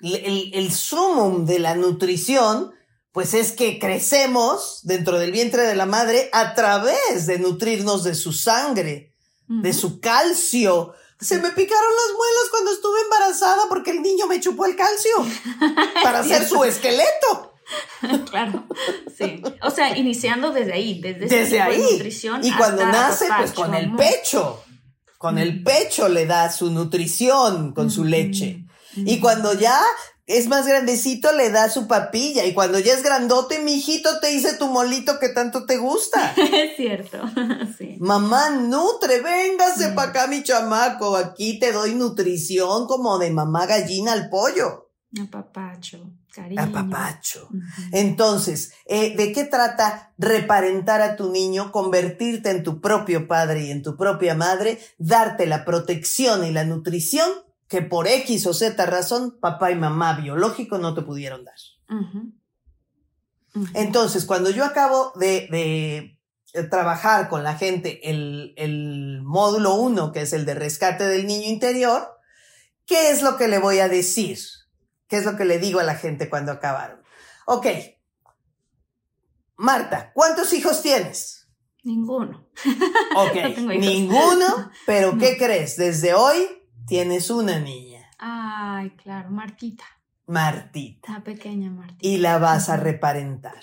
[0.00, 2.72] el, el sumum de la nutrición,
[3.10, 8.14] pues es que crecemos dentro del vientre de la madre a través de nutrirnos de
[8.14, 9.14] su sangre,
[9.48, 14.40] de su calcio, se me picaron las muelas cuando estuve embarazada porque el niño me
[14.40, 15.12] chupó el calcio
[16.02, 17.54] para hacer su esqueleto.
[18.30, 18.66] claro,
[19.16, 19.42] sí.
[19.62, 21.82] O sea, iniciando desde ahí, desde, desde ahí.
[21.92, 22.44] nutrición.
[22.44, 24.64] Y cuando nace, pues con el pecho.
[25.18, 28.64] Con el pecho le da su nutrición con su leche.
[28.96, 29.80] Y cuando ya
[30.30, 32.44] es más grandecito, le da su papilla.
[32.44, 36.32] Y cuando ya es grandote, mi hijito te dice tu molito que tanto te gusta.
[36.36, 37.18] es cierto.
[37.78, 37.96] sí.
[37.98, 39.94] Mamá nutre, véngase mm.
[39.94, 41.16] para acá, mi chamaco.
[41.16, 44.90] Aquí te doy nutrición como de mamá gallina al pollo.
[45.20, 46.62] Apapacho, cariño.
[46.62, 47.48] Apapacho.
[47.90, 53.70] Entonces, eh, ¿de qué trata reparentar a tu niño, convertirte en tu propio padre y
[53.72, 57.28] en tu propia madre, darte la protección y la nutrición
[57.70, 61.54] que por X o Z razón papá y mamá biológico no te pudieron dar.
[63.74, 66.18] Entonces, cuando yo acabo de,
[66.52, 71.28] de trabajar con la gente el, el módulo 1, que es el de rescate del
[71.28, 72.08] niño interior,
[72.86, 74.40] ¿qué es lo que le voy a decir?
[75.06, 77.00] ¿Qué es lo que le digo a la gente cuando acabaron?
[77.46, 77.66] Ok.
[79.56, 81.46] Marta, ¿cuántos hijos tienes?
[81.84, 82.48] Ninguno.
[83.14, 83.34] Ok,
[83.78, 85.76] ninguno, pero ¿qué crees?
[85.76, 86.59] Desde hoy
[86.90, 88.10] tienes una niña.
[88.18, 89.84] Ay, claro, Martita.
[90.26, 91.12] Martita.
[91.12, 92.00] La pequeña Martita.
[92.04, 93.60] Y la vas a reparentar.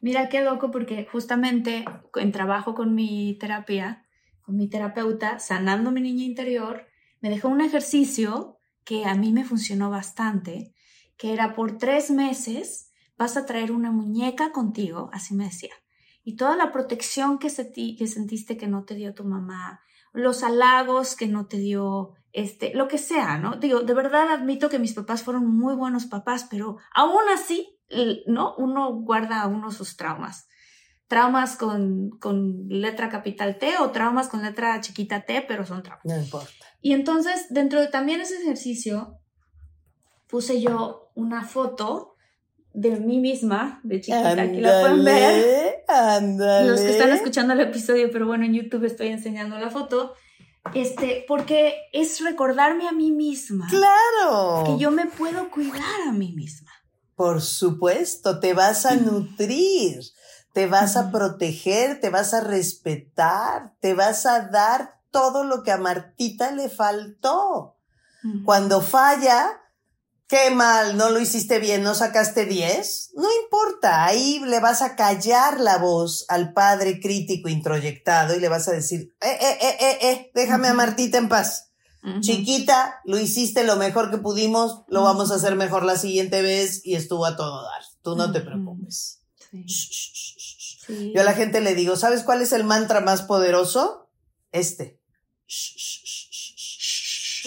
[0.00, 1.84] Mira qué loco porque justamente
[2.16, 4.04] en trabajo con mi terapia,
[4.42, 6.88] con mi terapeuta, sanando mi niña interior,
[7.20, 10.74] me dejó un ejercicio que a mí me funcionó bastante,
[11.16, 15.74] que era por tres meses vas a traer una muñeca contigo, así me decía,
[16.24, 17.46] y toda la protección que,
[17.96, 19.80] que sentiste que no te dio tu mamá,
[20.12, 23.56] los halagos que no te dio este, lo que sea, ¿no?
[23.56, 27.78] Digo, de verdad admito que mis papás fueron muy buenos papás, pero aún así,
[28.26, 28.56] ¿no?
[28.56, 30.48] Uno guarda uno sus traumas.
[31.06, 36.04] Traumas con, con letra capital T o traumas con letra chiquita T, pero son traumas.
[36.04, 36.50] No importa.
[36.80, 39.20] Y entonces, dentro de también ese ejercicio,
[40.26, 42.16] puse yo una foto
[42.72, 45.84] de mí misma, de chiquita, aquí la pueden ver.
[46.66, 50.14] Los que están escuchando el episodio, pero bueno, en YouTube estoy enseñando la foto
[50.72, 53.66] este, porque es recordarme a mí misma.
[53.68, 54.64] Claro.
[54.64, 56.70] Que yo me puedo cuidar a mí misma.
[57.14, 60.00] Por supuesto, te vas a nutrir,
[60.52, 65.70] te vas a proteger, te vas a respetar, te vas a dar todo lo que
[65.70, 67.76] a Martita le faltó.
[68.46, 69.60] Cuando falla,
[70.26, 73.10] Qué mal, no lo hiciste bien, no sacaste 10.
[73.14, 78.48] No importa, ahí le vas a callar la voz al padre crítico introyectado y le
[78.48, 81.70] vas a decir, eh, eh, eh, eh, eh, déjame a Martita en paz.
[82.20, 86.84] Chiquita, lo hiciste lo mejor que pudimos, lo vamos a hacer mejor la siguiente vez
[86.84, 87.82] y estuvo a todo dar.
[88.02, 89.22] Tú no te preocupes.
[91.14, 94.10] Yo a la gente le digo, ¿sabes cuál es el mantra más poderoso?
[94.52, 95.00] Este.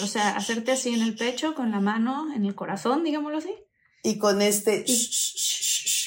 [0.03, 3.53] O sea, hacerte así en el pecho, con la mano en el corazón, digámoslo así.
[4.03, 4.85] Y con este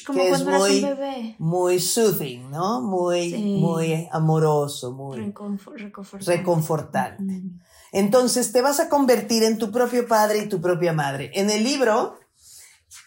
[0.06, 1.36] Como que es cuando un muy, bebé.
[1.38, 2.80] muy soothing, ¿no?
[2.80, 3.36] Muy, Sí.
[3.60, 6.36] muy amoroso, muy Reconfor- reconfortante.
[6.36, 7.22] reconfortante.
[7.38, 7.50] Ujú.
[7.92, 11.30] Entonces te vas a convertir en tu propio padre y tu propia madre.
[11.34, 12.18] En el libro,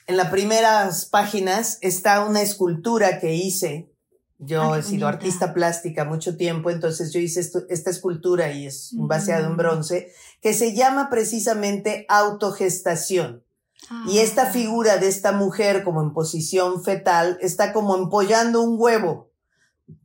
[0.07, 3.89] en las primeras páginas, está una escultura que hice.
[4.37, 5.07] Yo Ah, qué he sido bonita.
[5.07, 9.53] artista plástica mucho tiempo, entonces yo hice esto- esta escultura y es un vaciado en
[9.53, 9.57] Ujú.
[9.57, 10.11] bronce,
[10.43, 13.43] que se llama precisamente autogestación.
[14.07, 14.51] Y esta Ah.
[14.51, 19.31] figura de esta mujer como en posición fetal está como empollando un huevo.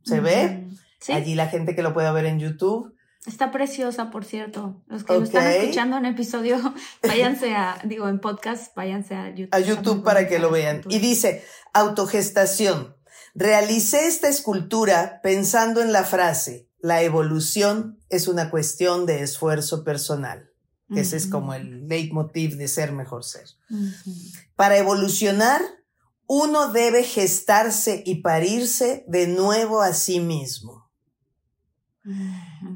[0.03, 0.67] ¿Se ve?
[0.99, 2.93] Sí, Allí la gente que lo pueda ver en YouTube.
[3.25, 4.81] está preciosa, por cierto.
[4.87, 6.57] Los que lo están escuchando en episodio,
[7.03, 9.49] váyanse a, digo, en podcast, váyanse a YouTube.
[9.55, 10.81] a YouTube para que lo vean.
[10.89, 12.95] Y dice, autogestación.
[13.35, 20.49] Realicé esta escultura pensando en la frase, la evolución es una cuestión de esfuerzo personal.
[20.91, 23.47] Que ese es como el leitmotiv de ser mejor ser.
[24.55, 25.61] Para evolucionar,
[26.25, 30.89] uno debe gestarse y parirse de nuevo a sí mismo,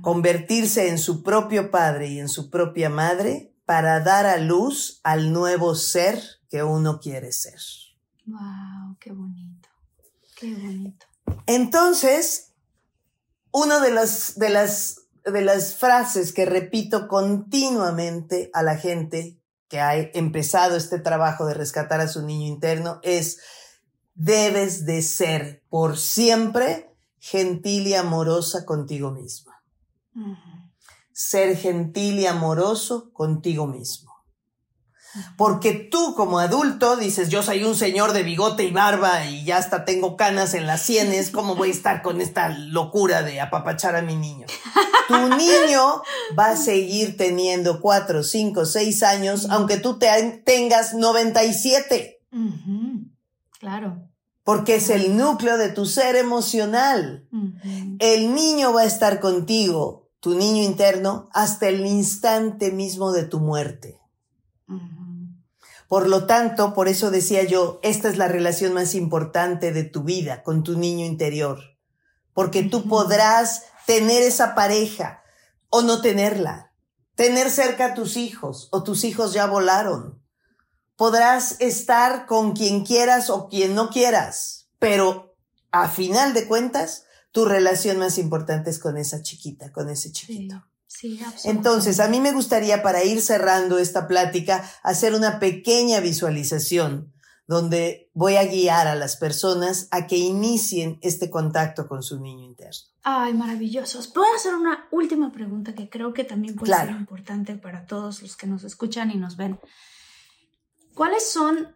[0.02, 5.34] convertirse en su propio padre y en su propia madre para dar a luz al
[5.34, 7.60] nuevo ser que uno quiere ser.
[8.26, 9.70] Wow, qué bonito.
[10.36, 11.06] Qué bonito.
[11.46, 12.53] Entonces,
[13.54, 19.40] una de las, de las, de las frases que repito continuamente a la gente
[19.70, 23.40] que ha empezado este trabajo de rescatar a su niño interno es,
[24.16, 29.64] debes de ser por siempre gentil y amorosa contigo misma.
[31.12, 34.13] Ser gentil y amoroso contigo mismo.
[35.38, 39.58] Porque tú como adulto dices, yo soy un señor de bigote y barba y ya
[39.58, 43.96] hasta tengo canas en las sienes, ¿cómo voy a estar con esta locura de apapachar
[43.96, 44.48] a mi niño?
[45.08, 46.02] Tu niño
[46.38, 53.06] va a seguir teniendo cuatro, cinco, seis años, aunque tú te- tengas 97, Ujú.
[53.60, 54.10] Claro.
[54.44, 57.28] porque es el núcleo de tu ser emocional.
[58.00, 63.40] El niño va a estar contigo, tu niño interno, hasta el instante mismo de tu
[63.40, 64.00] muerte.
[65.94, 70.02] Por lo tanto, por eso decía yo, esta es la relación más importante de tu
[70.02, 71.60] vida con tu niño interior,
[72.34, 75.22] porque tú podrás tener esa pareja
[75.70, 76.74] o no tenerla,
[77.14, 80.20] tener cerca a tus hijos o tus hijos ya volaron.
[80.96, 85.36] Podrás estar con quien quieras o quien no quieras, pero
[85.70, 90.56] a final de cuentas, tu relación más importante es con esa chiquita, con ese chiquito.
[90.56, 90.73] sí,
[91.44, 97.14] Entonces, a mí me gustaría para ir cerrando esta plática, hacer una pequeña visualización
[97.46, 102.46] donde voy a guiar a las personas a que inicien este contacto con su niño
[102.46, 102.88] interno.
[103.04, 104.08] Ay, maravillosos.
[104.08, 106.92] ¿Puedo hacer una última pregunta que creo que también puede Claro.
[106.92, 109.60] ser importante para todos los que nos escuchan y nos ven?
[110.94, 111.76] ¿Cuáles son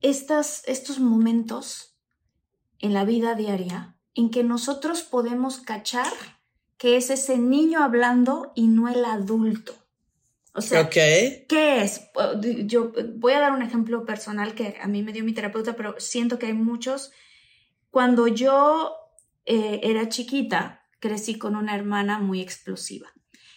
[0.00, 1.96] estas, estos momentos
[2.78, 6.12] en la vida diaria en que nosotros podemos cachar
[6.78, 9.74] que es ese niño hablando y no el adulto?
[10.56, 10.88] O sea,
[11.48, 12.08] ¿Qué es?
[12.66, 15.96] Yo voy a dar un ejemplo personal que a mí me dio mi terapeuta, pero
[15.98, 17.10] siento que hay muchos.
[17.90, 18.94] Cuando yo
[19.46, 23.12] eh, era chiquita, crecí con una hermana muy explosiva.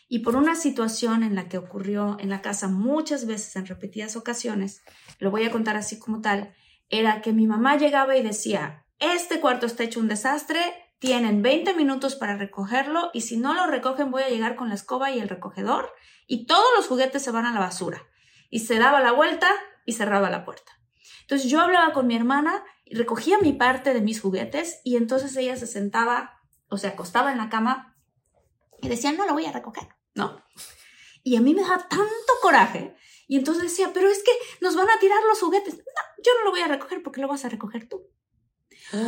[0.09, 4.15] Y por una situación en la que ocurrió en la casa muchas veces, en repetidas
[4.15, 4.81] ocasiones,
[5.19, 6.55] lo voy a contar así como tal,
[6.89, 10.59] era que mi mamá llegaba y decía, este cuarto está hecho un desastre,
[10.99, 14.75] tienen 20 minutos para recogerlo y si no lo recogen voy a llegar con la
[14.75, 15.93] escoba y el recogedor
[16.25, 18.03] y todos los juguetes se van a la basura.
[18.49, 19.49] Y se daba la vuelta
[19.85, 20.71] y cerraba la puerta.
[21.21, 25.55] Entonces yo hablaba con mi hermana recogía mi parte de mis juguetes y entonces ella
[25.55, 26.39] se sentaba
[26.69, 27.95] o se acostaba en la cama
[28.81, 30.41] y decía, no lo voy a recoger, ¿no?
[31.23, 32.95] Y a mí me daba tanto coraje.
[33.27, 34.31] Y entonces decía, pero es que
[34.61, 35.75] nos van a tirar los juguetes.
[35.75, 38.07] No, yo no lo voy a recoger porque lo vas a recoger tú.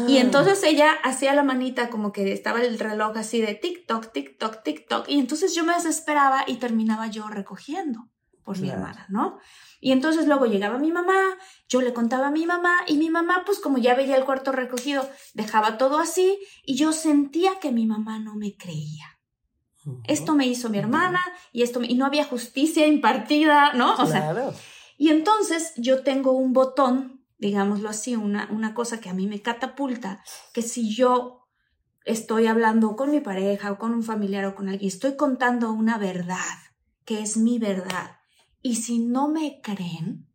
[0.07, 4.61] Y entonces ella hacía la manita como que estaba el reloj así de tic-toc, tic-toc,
[4.63, 5.05] tic-toc.
[5.07, 8.09] Y entonces yo me desesperaba y terminaba yo recogiendo
[8.43, 9.37] por mi hermana, ¿no?
[9.79, 11.37] Y entonces luego llegaba mi mamá,
[11.69, 14.51] yo le contaba a mi mamá y mi mamá, pues como ya veía el cuarto
[14.51, 19.05] recogido, dejaba todo así y yo sentía que mi mamá no me creía.
[20.07, 21.19] Esto me hizo mi hermana
[21.53, 23.93] y esto me- y no había justicia impartida, ¿no?
[23.95, 24.53] O sea, Claro.
[24.97, 29.41] y entonces yo tengo un botón, digámoslo así, una, una cosa que a mí me
[29.41, 30.23] catapulta,
[30.53, 31.47] que si yo
[32.05, 35.97] estoy hablando con mi pareja o con un familiar o con alguien, estoy contando una
[35.97, 36.57] verdad,
[37.05, 38.17] que es mi verdad,
[38.61, 40.27] y si no me creen,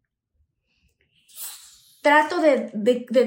[2.02, 3.22] trato de, de- de-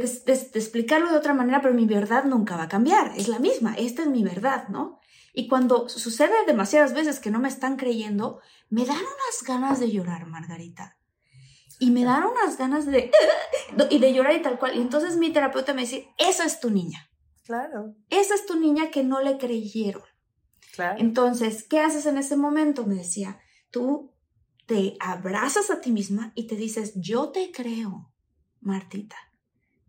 [0.54, 4.04] explicarlo de otra manera, pero mi verdad nunca va a cambiar, es la misma, esta
[4.04, 5.00] es mi verdad, ¿no?
[5.34, 9.92] Y cuando sucede demasiadas veces que no me están creyendo, me dan unas ganas de
[9.92, 10.97] llorar, Margarita.
[11.80, 13.12] Y me dan unas ganas de,
[13.90, 14.76] y de llorar y tal cual.
[14.76, 17.10] Y entonces mi terapeuta me dice, esa es tu niña.
[17.44, 17.96] Claro.
[18.10, 20.04] Esa es tu niña que no le creyeron.
[20.74, 21.00] Claro.
[21.00, 22.86] Entonces, ¿qué haces en ese momento?
[22.86, 23.40] Me decía,
[23.72, 24.14] tú
[24.66, 28.12] te abrazas a ti misma y te dices, yo te creo,
[28.60, 29.16] Martita.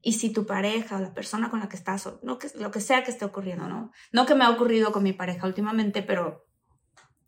[0.00, 2.70] Y si tu pareja o la persona con la que estás, o no, que, lo
[2.70, 3.90] que sea que esté ocurriendo, ¿no?
[4.12, 6.46] No que me ha ocurrido con mi pareja últimamente, pero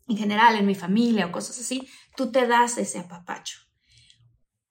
[0.07, 3.59] en general en mi familia o cosas así, tú te das ese apapacho.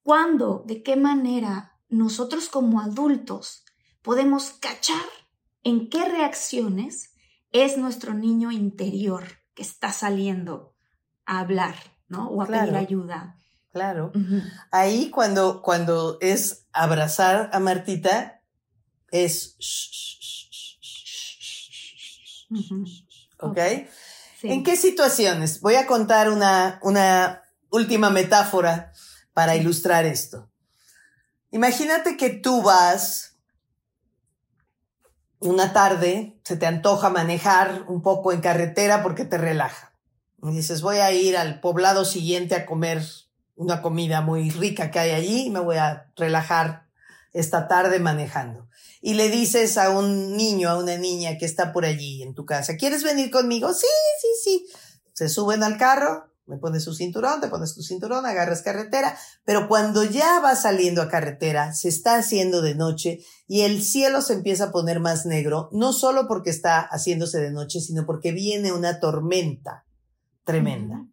[0.03, 3.65] ¿Cuándo, de qué manera nosotros como adultos
[4.03, 5.05] podemos cachar
[5.63, 7.13] en qué reacciones
[7.53, 9.25] es nuestro niño interior
[9.55, 10.75] que está saliendo
[11.27, 11.75] a hablar,
[12.09, 12.29] ¿no?
[12.29, 12.67] O a Claro.
[12.67, 13.37] pedir ayuda.
[13.73, 14.13] Claro.
[14.73, 18.43] Ahí cuando, cuando es abrazar a Martita,
[19.11, 19.57] es...
[23.39, 23.59] ¿Ok?
[24.41, 24.49] Sí.
[24.51, 25.61] ¿En qué situaciones?
[25.61, 28.90] Voy a contar una, una última metáfora
[29.41, 30.51] para ilustrar esto.
[31.51, 33.39] Imagínate que tú vas
[35.39, 39.95] una tarde, se te antoja manejar un poco en carretera porque te relaja.
[40.43, 43.03] Y dices, voy a ir al poblado siguiente a comer
[43.57, 46.91] una comida muy rica que hay allí y me voy a relajar
[47.33, 48.69] esta tarde manejando.
[49.01, 52.45] Y le dices a un niño, a una niña que está por allí en tu
[52.45, 53.73] casa, ¿quieres venir conmigo?
[53.73, 53.87] Sí,
[54.21, 54.67] sí, sí.
[55.15, 59.69] Se suben al carro, me pones su cinturón, te pones tu cinturón, agarras carretera, pero
[59.69, 64.35] cuando ya vas saliendo a carretera, se está haciendo de noche y el cielo se
[64.35, 68.73] empieza a poner más negro, no solo porque está haciéndose de noche, sino porque viene
[68.73, 69.87] una tormenta
[70.45, 71.07] tremenda.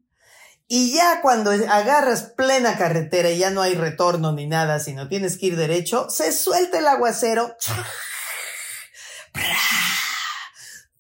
[0.68, 5.38] Y ya cuando agarras plena carretera y ya no hay retorno ni nada, sino tienes
[5.38, 7.56] que ir derecho, se suelta el aguacero.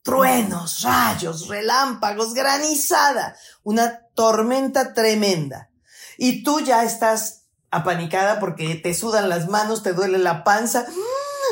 [0.07, 3.35] Truenos, rayos, relámpagos, granizada.
[3.67, 5.71] Una tormenta tremenda.
[6.17, 10.85] Y tú ya estás apanicada porque te sudan las manos, te duele la panza.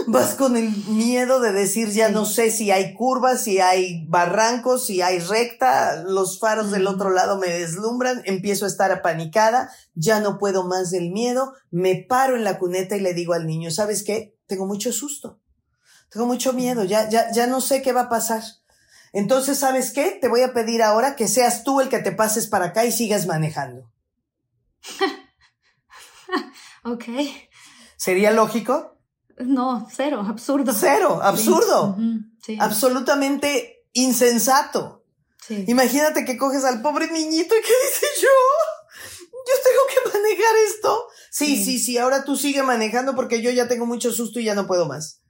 [0.08, 4.86] Vas con el miedo de decir, ya no sé si hay curvas, si hay barrancos,
[4.86, 10.22] si hay recta, los faros del otro lado me deslumbran, empiezo a estar apanicada, ya
[10.22, 13.72] no puedo más del miedo, me paro en la cuneta y le digo al niño,
[13.72, 14.38] ¿sabes qué?
[14.48, 15.42] Tengo mucho susto,
[16.10, 18.42] tengo mucho miedo, ya, ya, ya no sé qué va a pasar.
[19.16, 20.18] Entonces, ¿sabes qué?
[20.22, 22.92] Te voy a pedir ahora que seas tú el que te pases para acá y
[22.92, 23.90] sigas manejando.
[26.84, 27.06] Ok.
[27.98, 29.00] ¿Sería lógico?
[29.40, 30.72] No, cero, absurdo.
[30.72, 31.96] Cero, absurdo.
[31.98, 32.04] Sí.
[32.04, 32.58] Ujú, sí.
[32.60, 35.04] Absolutamente insensato.
[35.48, 35.66] Sí.
[35.68, 38.30] Imagínate que coges al pobre niñito y que dice yo,
[39.32, 41.08] yo tengo que manejar esto.
[41.32, 41.64] Sí, Sí.
[41.66, 44.68] sí, sí, ahora tú sigue manejando porque yo ya tengo mucho susto y ya no
[44.68, 45.22] puedo más.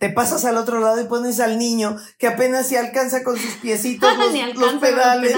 [0.00, 3.56] Te pasas al otro lado y pones al niño que apenas se alcanza con sus
[3.56, 4.10] piecitos
[4.56, 5.36] los, pedales,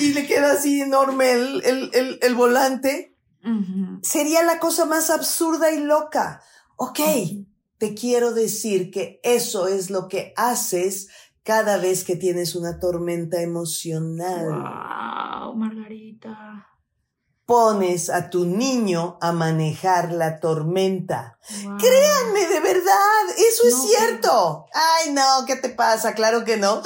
[0.00, 3.16] y le queda así enorme el, el, el, el volante.
[4.02, 6.42] Sería la cosa más absurda y loca.
[6.74, 6.98] Ok,
[7.78, 11.06] te quiero decir que eso es lo que haces
[11.44, 14.46] cada vez que tienes una tormenta emocional.
[14.46, 16.66] Wow, Margarita.
[17.50, 21.36] Pones a tu niño a manejar la tormenta.
[21.64, 21.78] Wow.
[21.78, 24.66] Créanme, de verdad, eso es cierto.
[24.72, 26.14] Ay, no, ¿qué te pasa?
[26.14, 26.80] Claro que no.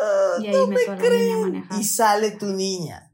[0.00, 1.66] Ah, Y ahí no me creen.
[1.78, 3.10] Y sale tu niña.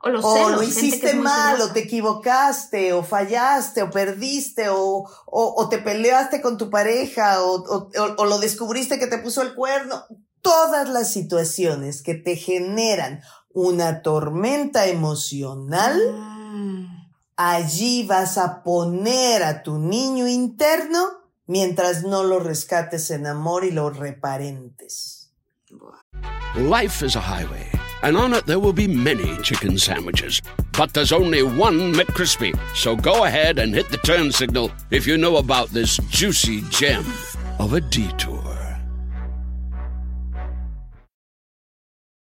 [0.00, 0.52] O los o celos.
[0.52, 6.40] lo hiciste mal, o te equivocaste, o fallaste, o perdiste, o, o, o te peleaste
[6.40, 7.64] con tu pareja, o-
[8.16, 10.04] o lo descubriste que te puso el cuerno.
[10.40, 13.20] Todas las situaciones que te generan
[13.58, 15.98] una tormenta emocional,
[16.52, 16.86] Mm.
[17.36, 21.08] allí vas a poner a tu niño interno
[21.46, 25.30] mientras no lo rescates en amor y lo reparentes.
[26.56, 27.66] Life is a highway,
[28.02, 30.40] and on it there will be many chicken sandwiches.
[30.72, 32.56] But there's only one McCrispy.
[32.74, 37.04] So go ahead and hit the turn signal if you know about this juicy gem
[37.58, 38.47] of a detour.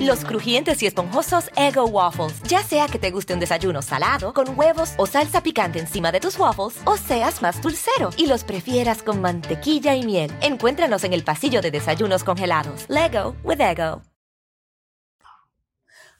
[0.00, 2.42] Los crujientes y esponjosos Ego Waffles.
[2.44, 6.20] Ya sea que te guste un desayuno salado, con huevos o salsa picante encima de
[6.20, 10.32] tus waffles, o seas más dulcero y los prefieras con mantequilla y miel.
[10.40, 12.86] Encuéntranos en el pasillo de desayunos congelados.
[12.88, 14.02] Lego with Ego.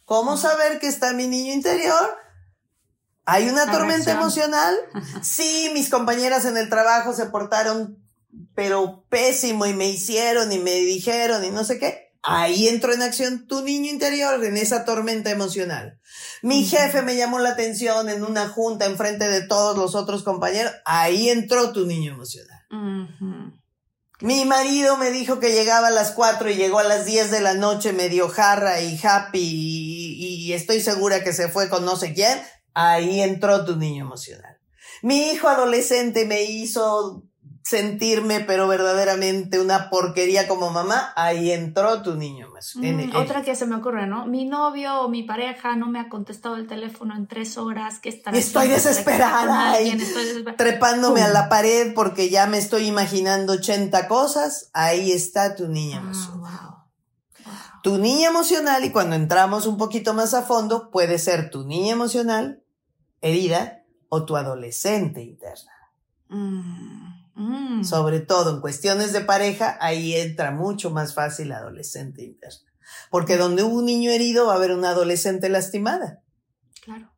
[0.05, 2.19] ¿Cómo saber que está mi niño interior?
[3.25, 4.75] ¿Hay una tormenta emocional?
[5.23, 7.99] Sí, mis compañeras en el trabajo se portaron,
[8.55, 12.04] pero pésimo y me hicieron y me dijeron y no sé qué.
[12.27, 16.01] Ahí entró en acción tu niño interior en esa tormenta emocional.
[16.41, 20.23] Mi jefe me llamó la atención en una junta en frente de todos los otros
[20.23, 20.73] compañeros.
[20.87, 22.63] Ahí entró tu niño emocional.
[24.21, 27.43] Mi marido me dijo que llegaba a las 4 y llegó a las 10 de
[27.43, 31.97] la noche medio jarra y happy y, y estoy segura que se fue con no
[31.97, 32.41] sé quién.
[32.73, 34.59] Ahí entró tu niño emocional.
[35.03, 37.25] Mi hijo adolescente me hizo
[37.65, 43.07] sentirme, pero verdaderamente una porquería como mamá, ahí entró tu niño emocional.
[43.07, 44.27] Mm, otra que se me ocurre, ¿no?
[44.27, 48.11] Mi novio o mi pareja no me ha contestado el teléfono en tres horas, ¿qué
[48.11, 49.99] estará Estoy desesperada, alguien?
[49.99, 50.59] Estoy desesperada.
[50.59, 56.03] trepándome a la pared porque ya me estoy imaginando 80 cosas, ahí está tu niña
[56.05, 56.41] Ah, wow.
[57.47, 57.55] Wow.
[57.83, 61.93] Tu niña emocional, y cuando entramos un poquito más a fondo, puede ser tu niña
[61.93, 62.63] emocional,
[63.23, 65.73] herida, o tu adolescente interna.
[66.29, 67.04] Mm,
[67.35, 67.85] mm.
[67.85, 72.71] Sobre todo en cuestiones de pareja, ahí entra mucho más fácil la adolescente interna.
[73.11, 76.23] Porque donde hubo un niño herido va a haber una adolescente lastimada.
[76.83, 77.11] Claro,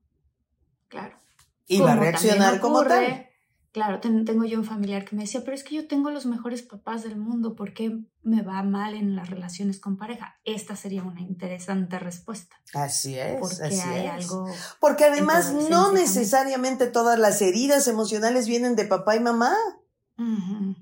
[0.89, 1.19] claro.
[1.67, 3.25] Y va a reaccionar como tal.
[3.73, 6.25] Claro, ten- tengo yo un familiar que me decía, pero es que yo tengo los
[6.25, 10.37] mejores papás del mundo, ¿por qué me va mal en las relaciones con pareja?
[10.45, 13.39] Esta sería una interesante respuesta, Así es.
[13.39, 14.12] porque así hay es.
[14.12, 14.47] algo...
[14.81, 19.55] Porque además no necesariamente todas las heridas emocionales vienen de papá y mamá.
[20.19, 20.75] Ujú.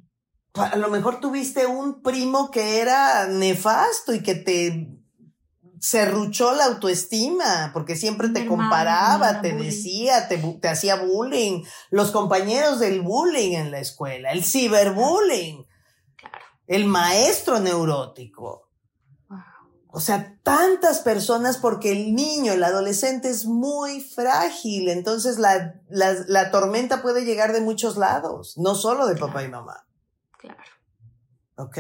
[0.55, 4.89] A lo mejor tuviste un primo que era nefasto y que te
[5.81, 9.67] serruchó la autoestima, porque siempre te hermano, comparaba, te bullying.
[9.67, 15.67] decía, te, hacía bullying, los compañeros del bullying en la escuela, el ciberbullying,
[16.17, 16.39] Claro.
[16.69, 18.64] el maestro neurótico.
[19.97, 26.17] O sea, tantas personas porque el niño, el adolescente es muy frágil, entonces la, la,
[26.27, 29.87] la tormenta puede llegar de muchos lados, no solo de papá y mamá.
[30.37, 30.59] Claro.
[31.55, 31.79] ¿Ok?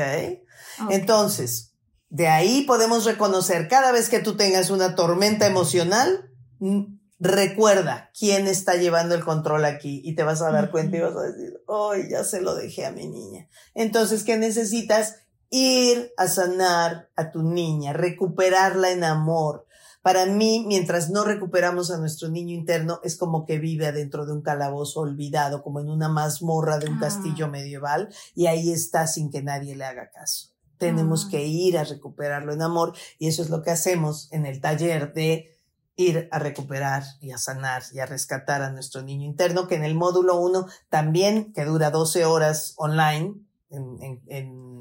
[0.81, 0.93] Ok.
[0.93, 1.75] Entonces,
[2.09, 6.85] de ahí podemos reconocer, cada vez que tú tengas una tormenta emocional, mm,
[7.19, 11.17] recuerda quién está llevando el control aquí y te vas a dar cuenta y vas
[11.17, 13.49] a decir, ¡ay, ya se lo dejé a mi niña!
[13.75, 15.17] Entonces, ¿qué necesitas?
[15.57, 19.67] Ir a sanar a tu niña, recuperarla en amor.
[20.03, 24.33] Para mí, mientras no recuperamos a nuestro niño interno, es como que vive adentro de
[24.33, 27.03] un calabozo olvidado, como en una mazmorra de un Ah.
[27.03, 30.49] castillo medieval, y ahí está sin que nadie le haga caso.
[30.77, 31.29] Tenemos Ah.
[31.31, 35.13] que ir a recuperarlo en amor, y eso es lo que hacemos en el taller
[35.15, 35.57] de
[35.97, 39.85] ir a recuperar y a sanar y a rescatar a nuestro niño interno, que en
[39.85, 43.37] el módulo 1 también, que dura 12 horas online,
[43.71, 44.74] en, en, en,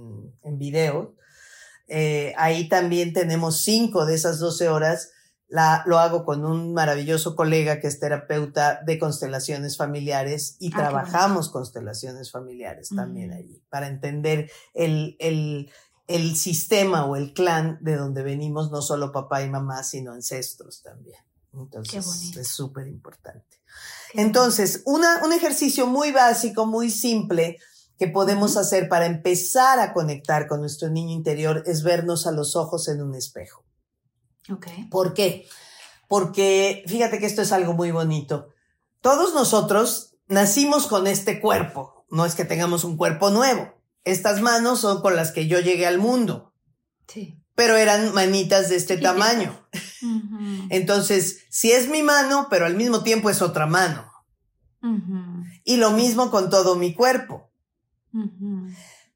[0.43, 1.15] en video,
[1.87, 5.11] eh, ahí también tenemos cinco de esas 12 horas.
[5.47, 10.77] La, lo hago con un maravilloso colega que es terapeuta de constelaciones familiares y Ah,
[10.77, 15.71] trabajamos constelaciones familiares también allí para entender el, el,
[16.07, 20.81] el sistema o el clan de donde venimos, no solo papá y mamá, sino ancestros
[20.81, 21.19] también.
[21.53, 23.61] Entonces es súper importante.
[24.15, 27.59] Entonces, una, un ejercicio muy básico, muy simple
[27.97, 32.55] que podemos hacer para empezar a conectar con nuestro niño interior es vernos a los
[32.55, 33.63] ojos en un espejo.
[34.51, 34.67] Ok.
[34.89, 35.47] ¿Por qué?
[36.07, 38.49] Porque fíjate que esto es algo muy bonito.
[39.01, 43.73] Todos nosotros nacimos con este cuerpo, no es que tengamos un cuerpo nuevo.
[44.03, 46.53] Estas manos son con las que yo llegué al mundo,
[47.07, 47.39] Sí.
[47.55, 49.67] pero eran manitas de este tamaño.
[50.69, 54.11] Entonces, sí es mi mano, pero al mismo tiempo es otra mano.
[55.63, 57.49] Y lo mismo con todo mi cuerpo.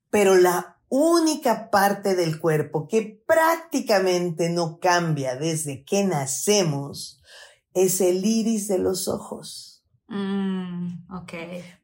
[0.10, 7.22] Pero la única parte del cuerpo que prácticamente no cambia desde que nacemos
[7.74, 9.84] es el iris de los ojos.
[10.10, 11.34] Mm, ok.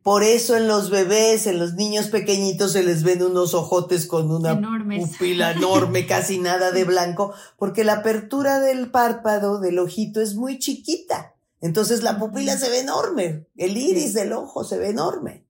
[0.02, 4.32] Por eso en los bebés, en los niños pequeñitos se les ven unos ojotes con
[4.32, 5.10] una Enormes.
[5.10, 10.58] pupila enorme, casi nada de blanco, porque la apertura del párpado, del ojito, es muy
[10.58, 11.36] chiquita.
[11.60, 15.46] Entonces la pupila se ve enorme, el iris del ojo se ve enorme.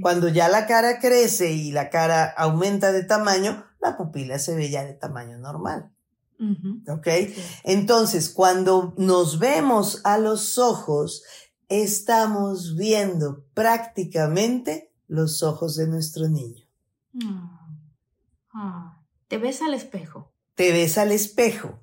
[0.00, 4.70] Cuando ya la cara crece y la cara aumenta de tamaño, la pupila se ve
[4.70, 5.90] ya de tamaño normal.
[6.88, 7.06] ¿Ok?
[7.06, 7.34] Sí.
[7.62, 11.22] Entonces, cuando nos vemos a los ojos,
[11.68, 16.64] estamos viendo prácticamente los ojos de nuestro niño.
[17.24, 17.68] Ah.
[18.52, 19.02] Ah.
[19.28, 20.32] Te ves al espejo.
[20.54, 21.80] Te ves al espejo.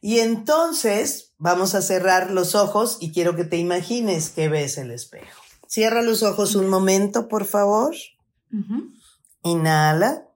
[0.00, 4.90] Y entonces vamos a cerrar los ojos y quiero que te imagines que ves el
[4.90, 5.39] espejo.
[5.70, 7.94] Cierra los ojos un momento, por favor.
[9.44, 10.26] Inhala.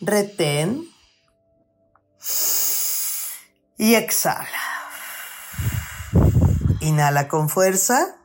[0.00, 0.88] Retén.
[3.76, 4.48] Y exhala.
[6.80, 8.16] Inhala con fuerza.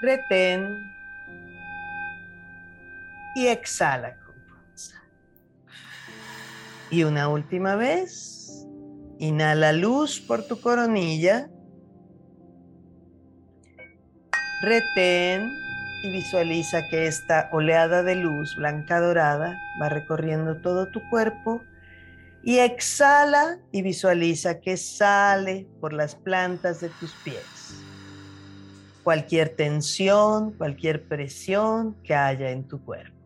[0.00, 0.66] Retén.
[3.36, 4.34] Y exhala con
[6.90, 8.66] Y una última vez,
[9.20, 11.51] inhala luz por tu coronilla.
[14.62, 15.58] Retén
[16.04, 21.62] y visualiza que esta oleada de luz blanca dorada va recorriendo todo tu cuerpo
[22.44, 27.74] y exhala y visualiza que sale por las plantas de tus pies.
[29.02, 33.16] Cualquier tensión, cualquier presión que haya en tu cuerpo.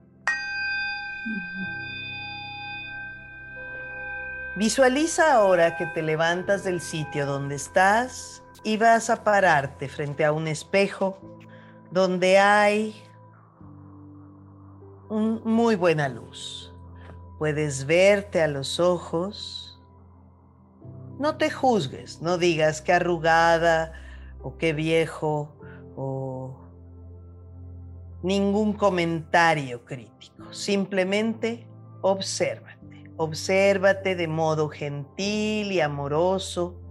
[4.57, 8.36] Visualiza ahora que te levantas del sitio donde estás
[8.67, 11.21] y vas a pararte frente a un espejo
[11.93, 13.01] donde hay
[15.09, 16.75] un, muy buena luz.
[17.39, 19.81] Puedes verte a los ojos.
[21.21, 23.93] No te juzgues, no digas qué arrugada
[24.43, 25.57] o qué viejo
[25.95, 26.59] o
[28.25, 30.53] ningún comentario crítico.
[30.53, 31.69] Simplemente
[32.03, 33.13] obsérvate.
[33.17, 36.83] Obsérvate de modo gentil y amoroso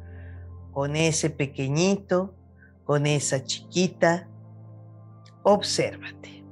[0.75, 2.35] con ese pequeñito,
[2.83, 4.27] con esa chiquita.
[5.41, 6.43] Obsérvate.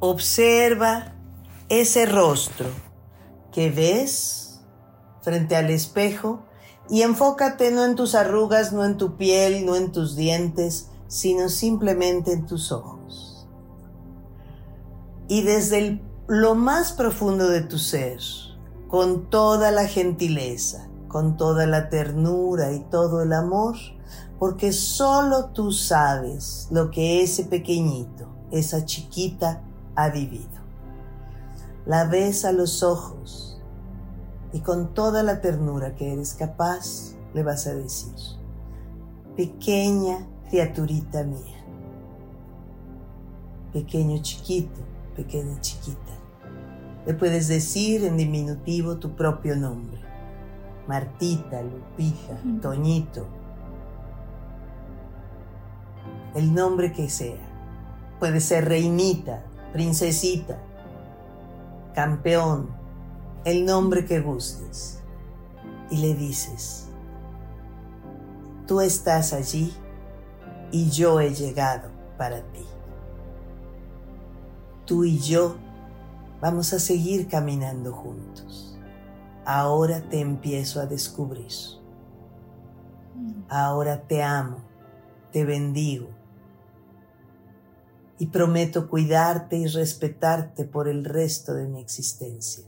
[0.00, 1.14] Observa
[1.68, 2.66] ese rostro
[3.52, 4.60] que ves
[5.22, 6.42] frente al espejo
[6.88, 11.48] y enfócate no en tus arrugas, no en tu piel, no en tus dientes, sino
[11.48, 13.46] simplemente en tus ojos.
[15.28, 18.18] Y desde lo más profundo de tu ser,
[18.88, 23.74] con toda la gentileza, con toda la ternura y todo el amor,
[24.38, 29.60] porque solo tú sabes lo que ese pequeñito, esa chiquita,
[29.96, 30.60] ha vivido.
[31.84, 33.60] La ves a los ojos
[34.52, 38.14] y con toda la ternura que eres capaz le vas a decir,
[39.36, 41.64] pequeña criaturita mía,
[43.72, 44.80] pequeño chiquito,
[45.16, 45.98] pequeña chiquita.
[47.04, 50.09] Le puedes decir en diminutivo tu propio nombre.
[50.86, 53.26] Martita, Lupita, Toñito.
[56.34, 57.48] El nombre que sea.
[58.18, 59.42] Puede ser Reinita,
[59.72, 60.58] princesita,
[61.94, 62.68] campeón,
[63.44, 65.00] el nombre que gustes.
[65.90, 66.88] Y le dices,
[68.66, 69.72] tú estás allí
[70.70, 72.64] y yo he llegado para ti.
[74.86, 75.56] Tú y yo
[76.40, 78.69] vamos a seguir caminando juntos.
[79.52, 81.50] Ahora te empiezo a descubrir.
[83.48, 84.62] Ahora te amo,
[85.32, 86.08] te bendigo
[88.20, 92.64] y prometo cuidarte y respetarte por el resto de mi existencia.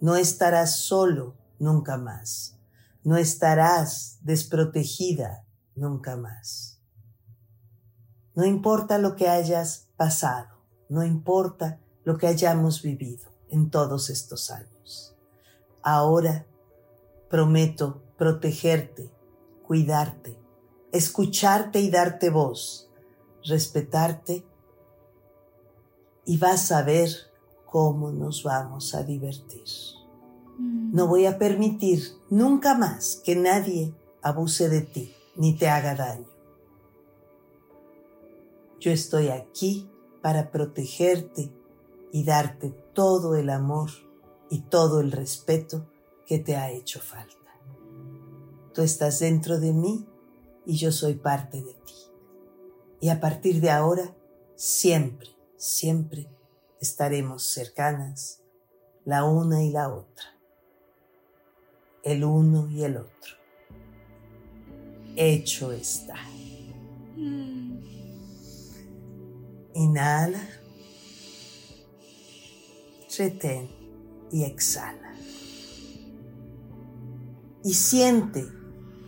[0.00, 2.60] No estarás solo nunca más.
[3.02, 6.80] No estarás desprotegida nunca más.
[8.36, 14.52] No importa lo que hayas pasado, no importa lo que hayamos vivido en todos estos
[14.52, 14.73] años.
[15.86, 16.46] Ahora
[17.28, 19.10] prometo protegerte,
[19.66, 20.38] cuidarte,
[20.92, 22.88] escucharte y darte voz,
[23.44, 24.46] respetarte
[26.24, 27.10] y vas a ver
[27.66, 29.64] cómo nos vamos a divertir.
[30.56, 30.94] Mm.
[30.94, 33.92] No voy a permitir nunca más que nadie
[34.22, 36.28] abuse de ti ni te haga daño.
[38.80, 39.90] Yo estoy aquí
[40.22, 41.52] para protegerte
[42.10, 43.90] y darte todo el amor
[44.54, 45.90] y todo el respeto
[46.26, 47.34] que te ha hecho falta.
[48.72, 50.06] Tú estás dentro de mí
[50.64, 51.94] y yo soy parte de ti.
[53.00, 54.14] Y a partir de ahora,
[54.54, 56.28] siempre siempre
[56.80, 58.42] estaremos cercanas
[59.04, 60.38] la una y la otra,
[62.04, 63.34] el uno y el otro.
[65.16, 66.16] Hecho está.
[69.74, 70.48] Inhala,
[73.18, 73.83] retén
[74.34, 75.14] y exhala.
[77.62, 78.44] Y siente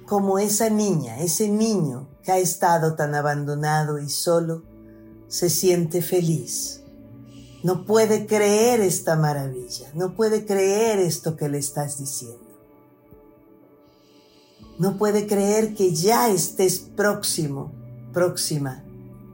[0.07, 4.63] como esa niña, ese niño que ha estado tan abandonado y solo,
[5.27, 6.83] se siente feliz.
[7.65, 12.47] No puede creer esta maravilla, no puede creer esto que le estás diciendo.
[14.79, 17.73] No puede creer que ya estés próximo,
[18.13, 18.85] próxima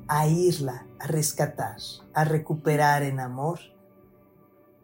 [0.08, 1.76] a irla, a rescatar,
[2.14, 3.71] a recuperar en amor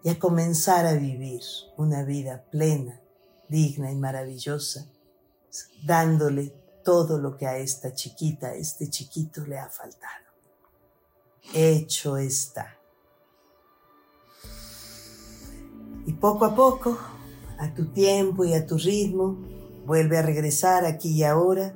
[0.03, 1.43] y a comenzar a vivir
[1.77, 3.01] una vida plena,
[3.49, 4.87] digna y maravillosa,
[5.85, 6.53] dándole
[6.85, 10.29] todo lo que a esta chiquita, a este chiquito le ha faltado
[11.55, 12.77] hecho está.
[16.07, 16.99] Y poco a poco,
[17.59, 19.37] a tu tiempo y a tu ritmo,
[19.87, 21.75] vuelve a regresar aquí y ahora,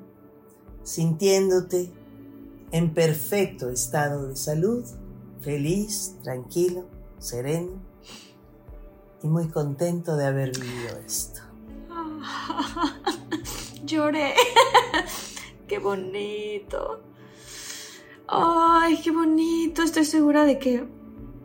[0.85, 1.93] sintiéndote
[2.71, 4.85] en perfecto estado de salud,
[5.41, 6.87] feliz, tranquilo,
[7.19, 7.92] sereno.
[9.23, 11.41] Y muy contento de haber vivido esto.
[13.85, 14.35] Lloré.
[15.69, 17.03] qué bonito.
[18.27, 19.83] Ay, qué bonito.
[19.83, 20.87] Estoy segura de que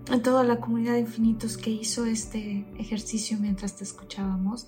[0.09, 4.67] en toda la comunidad de infinitos que hizo este ejercicio mientras te escuchábamos,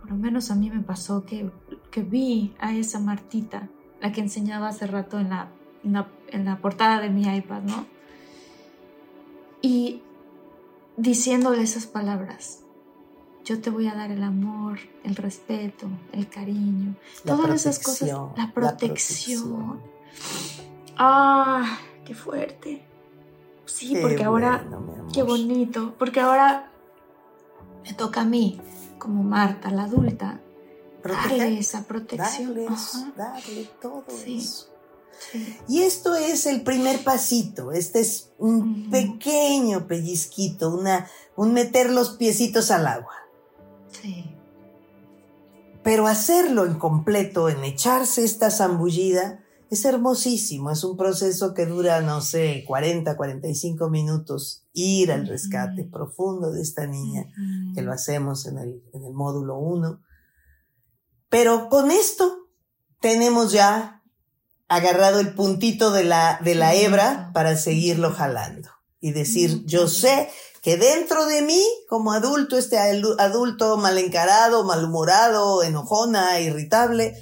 [0.00, 1.50] por lo menos a mí me pasó que,
[1.90, 3.68] que vi a esa Martita,
[4.00, 5.52] la que enseñaba hace rato en la,
[5.84, 7.86] en la, portada de mi iPad, ¿no?
[9.60, 10.02] Y
[11.02, 12.60] diciéndole esas palabras,
[13.44, 18.52] yo te voy a dar el amor, el respeto, el cariño, todas esas cosas, la
[18.54, 19.80] protección.
[20.96, 22.86] Ah, qué fuerte.
[23.64, 24.64] Sí, porque ahora,
[25.12, 26.70] qué bonito, porque ahora
[27.82, 28.60] me toca a mí,
[28.98, 30.40] como Marta, la adulta,
[31.02, 32.54] darle esa protección.
[33.16, 34.71] darle todo eso.
[35.68, 42.10] Y esto es el primer pasito, este es un pequeño pellizquito, una, un meter los
[42.10, 43.14] piecitos al agua.
[43.90, 44.36] Sí.
[45.82, 52.02] Pero hacerlo en completo, en echarse esta zambullida, es hermosísimo, es un proceso que dura,
[52.02, 57.24] no sé, 40, 45 minutos, ir al rescate profundo de esta niña,
[57.74, 59.98] que lo hacemos en el, en el módulo 1.
[61.30, 62.50] Pero con esto
[63.00, 64.01] tenemos ya
[64.74, 68.70] agarrado el puntito de la, de la hebra para seguirlo jalando
[69.00, 70.30] y decir, yo sé
[70.62, 77.14] que dentro de mí, como adulto, este adulto mal encarado, malhumorado, enojona, irritable,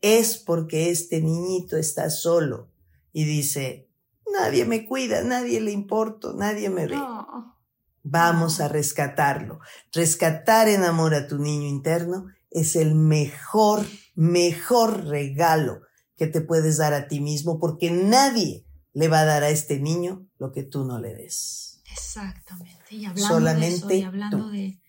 [0.00, 2.68] es porque este niñito está solo
[3.12, 3.88] y dice,
[4.32, 6.98] nadie me cuida, nadie le importo, nadie me ve.
[8.04, 9.58] Vamos a rescatarlo.
[9.92, 13.84] Rescatar en amor a tu niño interno es el mejor,
[14.14, 15.80] mejor regalo
[16.16, 19.78] que te puedes dar a ti mismo porque nadie le va a dar a este
[19.78, 21.82] niño lo que tú no le des.
[21.92, 22.94] Exactamente.
[22.94, 24.80] Y hablando Solamente de hablando de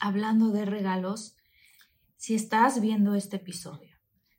[0.00, 1.34] hablando de regalos,
[2.16, 3.98] si estás viendo este episodio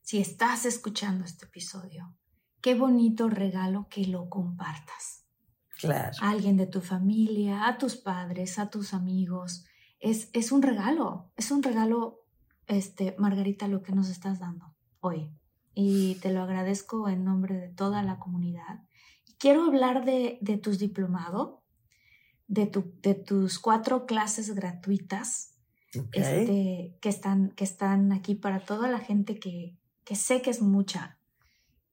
[0.10, 2.16] si estás escuchando este episodio,
[2.62, 5.24] qué bonito regalo que lo compartas.
[5.80, 6.18] Claro.
[6.20, 9.66] A alguien de tu familia, a tus padres, a tus amigos.
[10.00, 12.26] Es, es un regalo, es un regalo,
[12.66, 15.32] este, Margarita, lo que nos estás dando hoy.
[15.82, 18.84] Y te lo agradezco en nombre de toda la comunidad.
[19.38, 21.60] Quiero hablar de, de tus diplomados,
[22.50, 25.58] de, tu, de tus cuatro clases gratuitas
[26.12, 30.62] este, que, están, que están aquí para toda la gente que, que sé que es
[30.62, 31.18] mucha,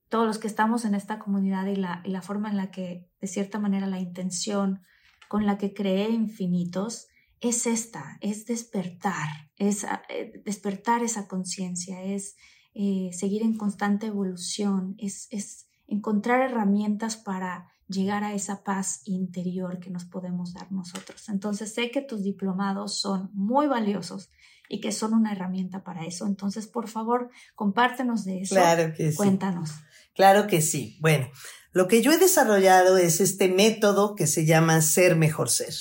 [0.08, 3.28] todos los que estamos en esta comunidad y la, la forma en la que, de
[3.28, 4.82] cierta manera, la intención
[5.28, 7.06] con la que creé infinitos
[7.40, 12.34] es esta, es despertar, es eh, despertar esa conciencia, es
[12.78, 19.78] eh, seguir en constante evolución, es, es encontrar herramientas para llegar a esa paz interior
[19.80, 21.28] que nos podemos dar nosotros.
[21.30, 24.28] Entonces sé que tus diplomados son muy valiosos
[24.68, 26.26] y que son una herramienta para eso.
[26.26, 28.56] Entonces, por favor, compártenos de eso.
[28.56, 29.16] Claro que sí.
[29.16, 29.70] Cuéntanos.
[30.14, 30.98] Claro que sí.
[31.00, 31.28] Bueno,
[31.72, 35.74] lo que yo he desarrollado es este método que se llama Ser Mejor Ser.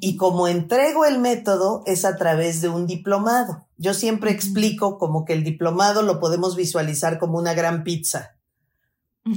[0.00, 3.66] Y como entrego el método es a través de un diplomado.
[3.76, 8.36] Yo siempre explico como que el diplomado lo podemos visualizar como una gran pizza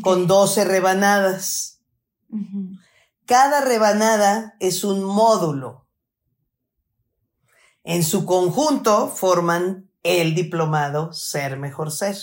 [0.01, 1.81] con 12 rebanadas.
[3.25, 5.81] Cada rebanada es un módulo
[7.83, 12.15] en su conjunto forman el diplomado Ser Mejor Ser.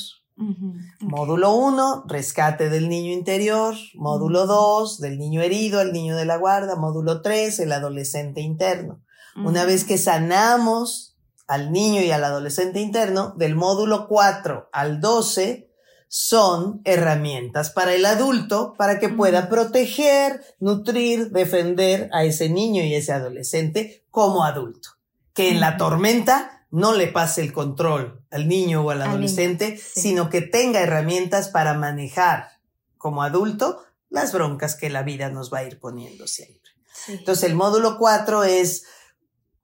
[1.00, 3.74] Módulo 1, rescate del niño interior.
[3.94, 6.76] Módulo 2, del niño herido al niño de la guarda.
[6.76, 9.02] Módulo 3, el adolescente interno.
[9.36, 11.16] Una vez que sanamos
[11.46, 15.70] al niño y al adolescente interno, del módulo 4 al 12,
[16.08, 22.94] son herramientas para el adulto para que pueda proteger, nutrir, defender a ese niño y
[22.94, 24.98] ese adolescente como adulto
[25.38, 30.30] que en la tormenta no le pase el control al niño o al adolescente, sino
[30.30, 32.48] que tenga herramientas para manejar
[32.96, 36.72] como adulto las broncas que la vida nos va a ir poniendo siempre.
[37.08, 38.84] Entonces el módulo 4 es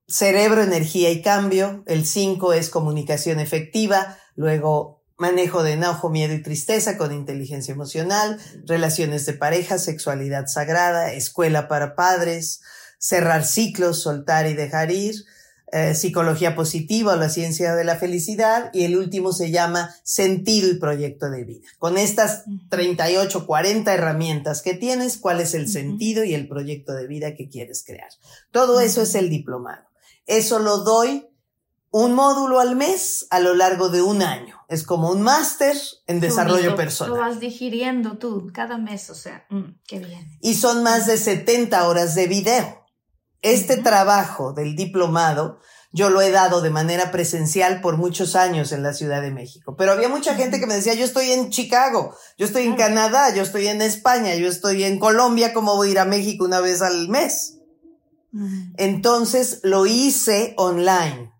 [0.07, 6.43] cerebro, energía y cambio, el 5 es comunicación efectiva, luego manejo de enojo, miedo y
[6.43, 12.61] tristeza con inteligencia emocional, relaciones de pareja, sexualidad sagrada, escuela para padres,
[12.99, 15.15] cerrar ciclos, soltar y dejar ir,
[15.77, 20.71] eh, psicología positiva o la ciencia de la felicidad y el último se llama sentido
[20.71, 21.67] y proyecto de vida.
[21.81, 27.09] Con estas 38, 40 herramientas que tienes, ¿cuál es el sentido y el proyecto de
[27.09, 28.09] vida que quieres crear?
[28.53, 29.83] Todo eso es el diplomado.
[30.27, 31.27] Eso lo doy
[31.91, 34.61] un módulo al mes a lo largo de un año.
[34.69, 35.77] Es como un máster
[36.07, 37.15] en desarrollo personal.
[37.15, 40.39] Lo vas digiriendo tú cada mes, o sea, mm, qué bien.
[40.41, 42.84] Y son más de 70 horas de video
[43.45, 45.61] Este trabajo del diplomado
[45.93, 49.77] yo lo he dado de manera presencial por muchos años en la Ciudad de México,
[49.77, 53.33] pero había mucha gente que me decía, yo estoy en Chicago, yo estoy en Canadá,
[53.33, 56.59] yo estoy en España, yo estoy en Colombia, ¿cómo voy a ir a México una
[56.59, 57.61] vez al mes?
[58.77, 61.31] Entonces lo hice online.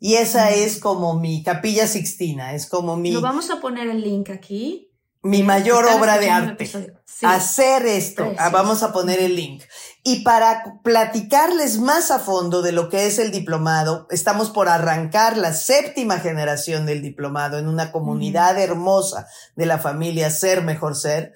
[0.00, 3.10] Y esa es como mi capilla sixtina, es como mi...
[3.10, 4.87] Lo vamos a poner el link aquí.
[5.28, 6.94] Mi mayor obra de arte.
[7.22, 9.62] Hacer esto, ah, vamos a poner el link.
[10.02, 15.36] Y para platicarles más a fondo de lo que es el diplomado, estamos por arrancar
[15.36, 21.34] la séptima generación del diplomado en una comunidad hermosa de la familia Ser Mejor Ser.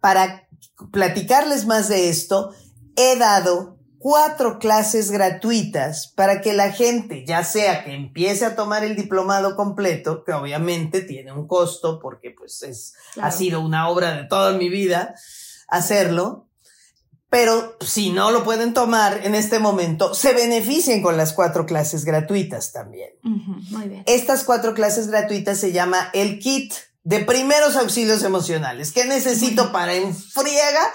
[0.00, 0.48] Para
[0.90, 2.54] platicarles más de esto,
[2.96, 3.75] he dado
[4.06, 9.56] cuatro clases gratuitas para que la gente, ya sea que empiece a tomar el diplomado
[9.56, 14.52] completo, que obviamente tiene un costo porque pues es, ha sido una obra de toda
[14.52, 15.16] mi vida
[15.66, 16.46] hacerlo,
[17.30, 22.04] pero si no lo pueden tomar en este momento, se beneficien con las cuatro clases
[22.04, 23.10] gratuitas también.
[23.24, 24.04] muy bien.
[24.06, 26.72] Estas cuatro clases gratuitas se llama el kit
[27.02, 28.92] de primeros auxilios emocionales.
[28.92, 30.92] ¿Qué necesito para en friega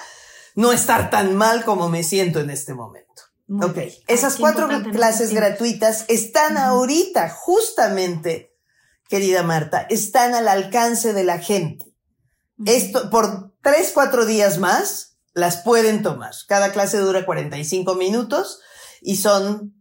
[0.55, 3.07] no estar tan mal como me siento en este momento.
[3.61, 8.55] ok, esas cuatro clases gratuitas están ahorita, justamente,
[9.09, 11.85] querida Marta, están al alcance de la gente.
[12.65, 16.33] Esto, por tres, cuatro días más, las pueden tomar.
[16.47, 18.59] Cada clase dura 45 minutos
[19.01, 19.73] y son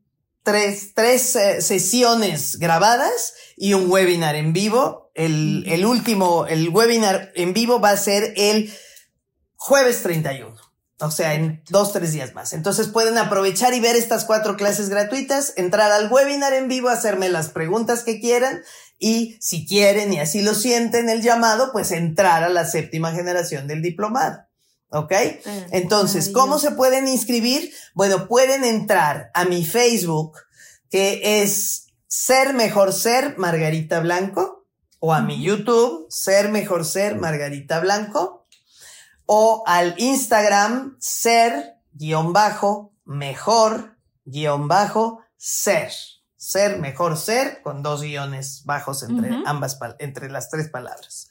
[0.42, 5.10] tres, tres eh, sesiones grabadas y un webinar en vivo.
[5.14, 8.72] El, el último, el webinar en vivo va a ser el
[9.60, 10.56] jueves 31.
[11.02, 12.52] O sea, en dos, tres días más.
[12.52, 17.28] Entonces pueden aprovechar y ver estas cuatro clases gratuitas, entrar al webinar en vivo, hacerme
[17.28, 18.62] las preguntas que quieran
[18.98, 23.66] y si quieren y así lo sienten el llamado, pues entrar a la séptima generación
[23.66, 24.40] del diplomado.
[24.92, 25.12] ¿Ok?
[25.70, 27.72] Entonces, ¿cómo se pueden inscribir?
[27.94, 30.38] Bueno, pueden entrar a mi Facebook,
[30.90, 34.66] que es Ser Mejor Ser Margarita Blanco,
[34.98, 38.39] o a mi YouTube, Ser Mejor Ser Margarita Blanco
[39.32, 45.92] o al Instagram ser guion bajo mejor guion bajo ser.
[46.36, 51.30] Ser mejor ser con dos guiones bajos entre ambas, entre las tres palabras.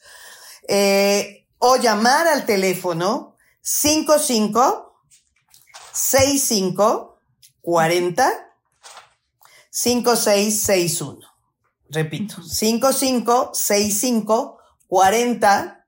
[0.69, 5.03] Eh, o llamar al teléfono 55
[5.91, 7.19] 65
[7.59, 8.31] 40
[9.71, 11.19] 5661.
[11.89, 14.57] Repito, 55 65
[14.88, 15.78] 40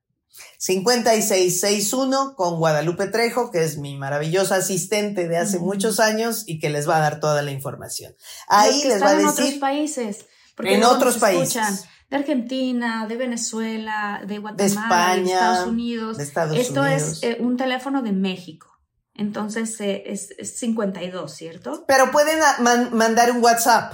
[0.61, 6.69] 5661 con Guadalupe Trejo, que es mi maravillosa asistente de hace muchos años y que
[6.69, 8.13] les va a dar toda la información.
[8.47, 9.25] Ahí les va a decir.
[9.25, 10.25] En otros países.
[10.59, 11.85] en otros países.
[12.11, 16.19] de Argentina, de Venezuela, de Guatemala, de, España, Estados Unidos.
[16.19, 18.67] Esto es eh, un teléfono de México.
[19.15, 20.29] Entonces eh, es,
[20.59, 21.85] 52, ¿cierto?
[21.87, 22.39] Pero pueden
[22.91, 23.93] mandar un WhatsApp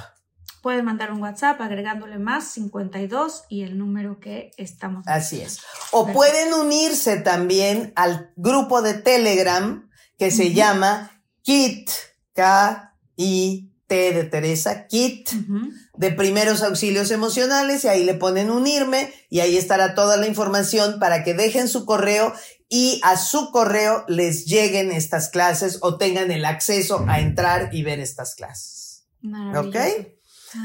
[0.68, 5.07] pueden mandar un WhatsApp agregándole más 52 y el número que estamos.
[5.07, 5.61] Así es.
[5.91, 11.89] O pueden unirse también al grupo de Telegram que se llama KIT,
[12.34, 15.30] K-I-T de Teresa, KIT,
[15.95, 20.99] de primeros auxilios emocionales, y ahí le ponen unirme, y ahí estará toda la información
[20.99, 22.34] para que dejen su correo
[22.68, 27.84] y a su correo les lleguen estas clases o tengan el acceso a entrar y
[27.84, 29.06] ver estas clases.
[29.56, 30.16] ¿Ok?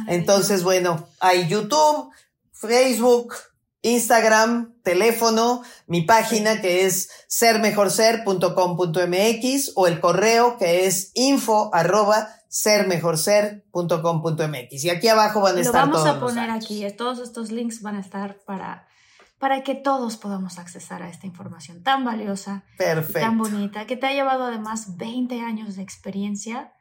[0.06, 2.10] Entonces, bueno, hay YouTube,
[2.52, 3.34] Facebook,
[3.82, 14.84] Instagram, teléfono, mi página que es sermejorser.com.mx o el correo que es info arroba sermejorser.com.mx.
[14.84, 16.04] Y aquí abajo van a estar todos.
[16.04, 18.86] Lo vamos a poner aquí, todos estos links van a estar para,
[19.38, 23.20] para que todos podamos accesar a esta información tan valiosa, Perfecto.
[23.20, 26.72] tan bonita, que te ha llevado además 20 años de experiencia.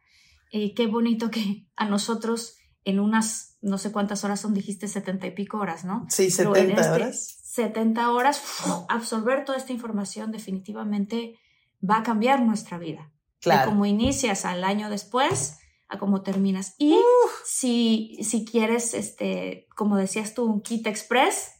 [0.52, 5.28] Y qué bonito que a nosotros en unas, no sé cuántas horas son, dijiste setenta
[5.28, 6.06] y pico horas, ¿no?
[6.10, 7.38] Sí, setenta este horas.
[7.44, 8.42] 70 horas,
[8.88, 11.38] absorber toda esta información definitivamente
[11.88, 13.12] va a cambiar nuestra vida.
[13.42, 13.62] Claro.
[13.62, 15.58] De cómo inicias al año después
[15.92, 16.76] a cómo terminas.
[16.78, 16.98] Y
[17.46, 21.52] si, si quieres, este, como decías tú, un kit express,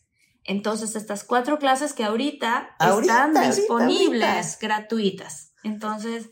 [0.46, 5.54] entonces estas cuatro clases que ahorita, están disponibles gratuitas.
[5.64, 6.30] Entonces,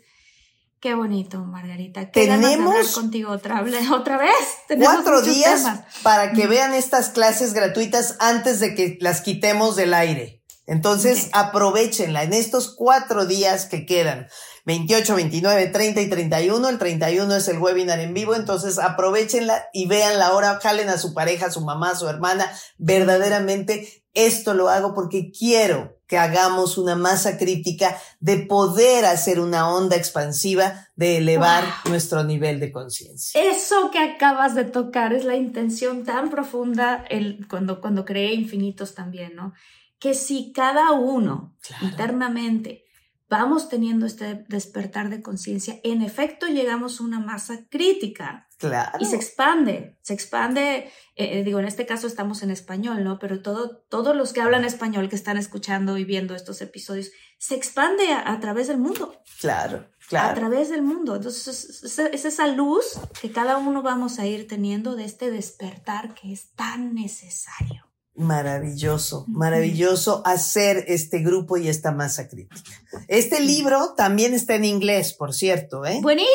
[0.80, 2.10] Qué bonito, Margarita.
[2.10, 4.31] Tenemos contigo otra, otra vez.
[4.77, 5.65] cuatro días
[6.03, 10.41] para que vean estas clases gratuitas antes de que las quitemos del aire.
[10.65, 14.27] Entonces, aprovechenla en estos cuatro días que quedan.
[14.65, 16.69] 28, 29, 30 y 31.
[16.69, 20.99] El 31 es el webinar en vivo, entonces aprovechenla y vean la hora, jalen a
[20.99, 22.49] su pareja, a su mamá, a su hermana.
[22.77, 29.69] Verdaderamente esto lo hago porque quiero que hagamos una masa crítica de poder hacer una
[29.69, 33.40] onda expansiva, de elevar nuestro nivel de conciencia.
[33.40, 38.95] Eso que acabas de tocar es la intención tan profunda el, cuando, cuando creé infinitos
[38.95, 39.53] también, ¿no?
[39.99, 42.86] Que si cada uno internamente
[43.30, 48.48] vamos teniendo este despertar de conciencia, en efecto llegamos a una masa crítica.
[48.60, 48.98] Claro.
[48.99, 53.18] Y se expande, se expande, eh, eh, digo, en este caso estamos en español, ¿no?
[53.18, 57.56] Pero todo, todos los que hablan español, que están escuchando y viendo estos episodios, se
[57.56, 59.15] expande a, través del mundo.
[59.40, 60.31] Claro, claro.
[60.31, 61.15] A través del mundo.
[61.15, 66.34] Entonces, es esa luz que cada uno vamos a ir teniendo de este despertar que
[66.34, 67.86] es tan necesario.
[68.15, 72.72] Maravilloso, maravilloso hacer este grupo y esta masa crítica.
[73.07, 75.99] Este libro también está en inglés, por cierto, ¿eh?
[76.02, 76.27] Buenísimo,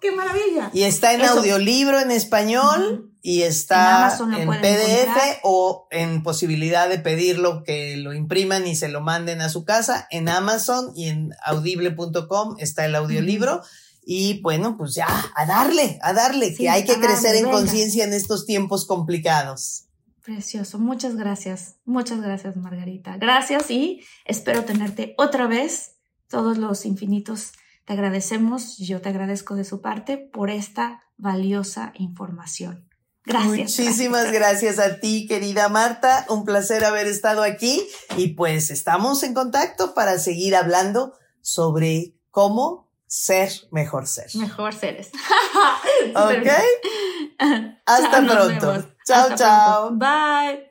[0.00, 0.70] qué maravilla.
[0.72, 7.62] Y está en audiolibro en español y está en, PDF o en posibilidad de pedirlo
[7.64, 10.06] que lo impriman y se lo manden a su casa.
[10.10, 13.62] En Amazon y en audible.com está el audiolibro.
[14.02, 15.06] Y bueno, pues ya,
[15.36, 19.84] a darle, a darle, que hay que crecer en conciencia en estos tiempos complicados.
[20.24, 23.16] Precioso, muchas gracias, muchas gracias Margarita.
[23.18, 25.96] Gracias y espero tenerte otra vez.
[26.28, 27.52] Todos los infinitos
[27.84, 32.88] te agradecemos, yo te agradezco de su parte por esta valiosa información.
[33.24, 33.78] Gracias.
[33.78, 34.78] Muchísimas gracias.
[34.78, 36.24] a ti, querida Marta.
[36.28, 37.86] Un placer haber estado aquí
[38.16, 44.26] y pues estamos en contacto para seguir hablando sobre cómo ser mejor ser.
[44.34, 45.10] Mejor seres.
[46.14, 46.48] ok.
[47.86, 48.94] Hasta pronto.
[49.04, 49.90] Chao, chao.
[49.92, 50.70] Bye.